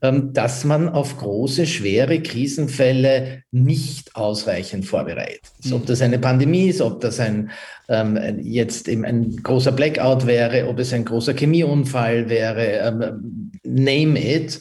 ähm, 0.00 0.32
dass 0.32 0.64
man 0.64 0.88
auf 0.88 1.18
große, 1.18 1.66
schwere 1.66 2.22
Krisenfälle 2.22 3.42
nicht 3.50 4.16
ausreichend 4.16 4.86
vorbereitet 4.86 5.42
ist. 5.62 5.74
Ob 5.74 5.84
das 5.84 6.00
eine 6.00 6.18
Pandemie 6.18 6.70
ist, 6.70 6.80
ob 6.80 7.02
das 7.02 7.20
ein 7.20 7.50
ähm, 7.90 8.38
jetzt 8.40 8.88
eben 8.88 9.04
ein 9.04 9.36
großer 9.42 9.72
Blackout 9.72 10.26
wäre, 10.26 10.68
ob 10.68 10.78
es 10.78 10.92
ein 10.92 11.04
großer 11.04 11.34
Chemieunfall 11.34 12.28
wäre, 12.28 12.69
ähm, 12.70 13.52
name 13.64 14.18
it. 14.18 14.60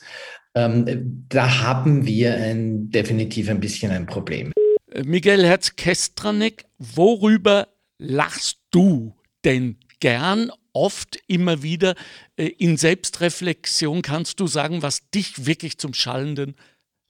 Ähm, 0.55 1.25
da 1.29 1.61
haben 1.61 2.05
wir 2.05 2.35
ein, 2.35 2.89
definitiv 2.89 3.49
ein 3.49 3.59
bisschen 3.59 3.91
ein 3.91 4.05
Problem. 4.05 4.51
Äh, 4.91 5.03
Miguel 5.03 5.45
Herz-Kestranek, 5.45 6.65
worüber 6.77 7.67
lachst 7.97 8.59
du 8.71 9.15
denn 9.45 9.77
gern, 9.99 10.51
oft, 10.73 11.19
immer 11.27 11.61
wieder? 11.61 11.95
Äh, 12.35 12.47
In 12.57 12.77
Selbstreflexion 12.77 14.01
kannst 14.01 14.39
du 14.39 14.47
sagen, 14.47 14.81
was 14.81 15.09
dich 15.11 15.45
wirklich 15.45 15.77
zum 15.77 15.93
schallenden 15.93 16.55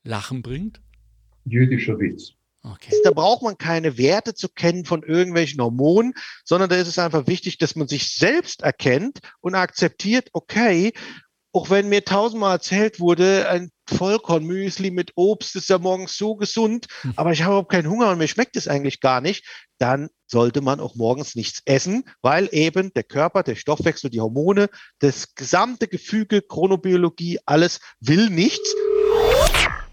Lachen 0.03 0.41
bringt? 0.41 0.81
jüdischer 1.45 1.99
Witz. 1.99 2.33
Da 3.03 3.11
braucht 3.11 3.41
man 3.41 3.57
keine 3.57 3.97
Werte 3.97 4.33
zu 4.33 4.49
kennen 4.49 4.85
von 4.85 5.03
irgendwelchen 5.03 5.61
Hormonen, 5.61 6.13
sondern 6.43 6.69
da 6.69 6.75
ist 6.75 6.87
es 6.87 6.99
einfach 6.99 7.27
wichtig, 7.27 7.57
dass 7.57 7.75
man 7.75 7.87
sich 7.87 8.13
selbst 8.13 8.61
erkennt 8.61 9.19
und 9.39 9.55
akzeptiert, 9.55 10.29
okay, 10.33 10.93
auch 11.51 11.69
wenn 11.69 11.89
mir 11.89 12.05
tausendmal 12.05 12.55
erzählt 12.55 12.99
wurde, 12.99 13.49
ein 13.49 13.71
Vollkornmüsli 13.87 14.91
mit 14.91 15.13
Obst 15.15 15.55
ist 15.55 15.69
ja 15.69 15.79
morgens 15.79 16.15
so 16.15 16.35
gesund, 16.35 16.85
aber 17.15 17.31
ich 17.31 17.41
habe 17.41 17.53
überhaupt 17.53 17.71
keinen 17.71 17.89
Hunger 17.89 18.11
und 18.11 18.19
mir 18.19 18.27
schmeckt 18.27 18.55
es 18.55 18.67
eigentlich 18.67 18.99
gar 18.99 19.19
nicht, 19.19 19.45
dann 19.79 20.09
sollte 20.27 20.61
man 20.61 20.79
auch 20.79 20.95
morgens 20.95 21.35
nichts 21.35 21.61
essen, 21.65 22.03
weil 22.21 22.49
eben 22.51 22.93
der 22.93 23.03
Körper, 23.03 23.41
der 23.41 23.55
Stoffwechsel, 23.55 24.11
die 24.11 24.21
Hormone, 24.21 24.69
das 24.99 25.33
gesamte 25.33 25.87
Gefüge, 25.87 26.43
Chronobiologie, 26.43 27.39
alles 27.45 27.79
will 27.99 28.29
nichts. 28.29 28.75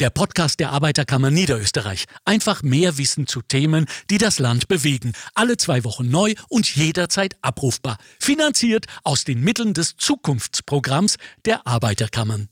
Der 0.00 0.10
Podcast 0.10 0.58
der 0.58 0.70
Arbeiterkammer 0.70 1.30
Niederösterreich. 1.30 2.06
Einfach 2.24 2.62
mehr 2.64 2.98
Wissen 2.98 3.28
zu 3.28 3.42
Themen, 3.42 3.86
die 4.10 4.18
das 4.18 4.40
Land 4.40 4.66
bewegen. 4.66 5.12
Alle 5.34 5.56
zwei 5.56 5.84
Wochen 5.84 6.10
neu 6.10 6.34
und 6.48 6.74
jederzeit 6.74 7.36
abrufbar. 7.42 7.98
Finanziert 8.18 8.86
aus 9.04 9.22
den 9.22 9.40
Mitteln 9.40 9.72
des 9.72 9.96
Zukunftsprogramms 9.96 11.16
der 11.44 11.66
Arbeiterkammern. 11.66 12.48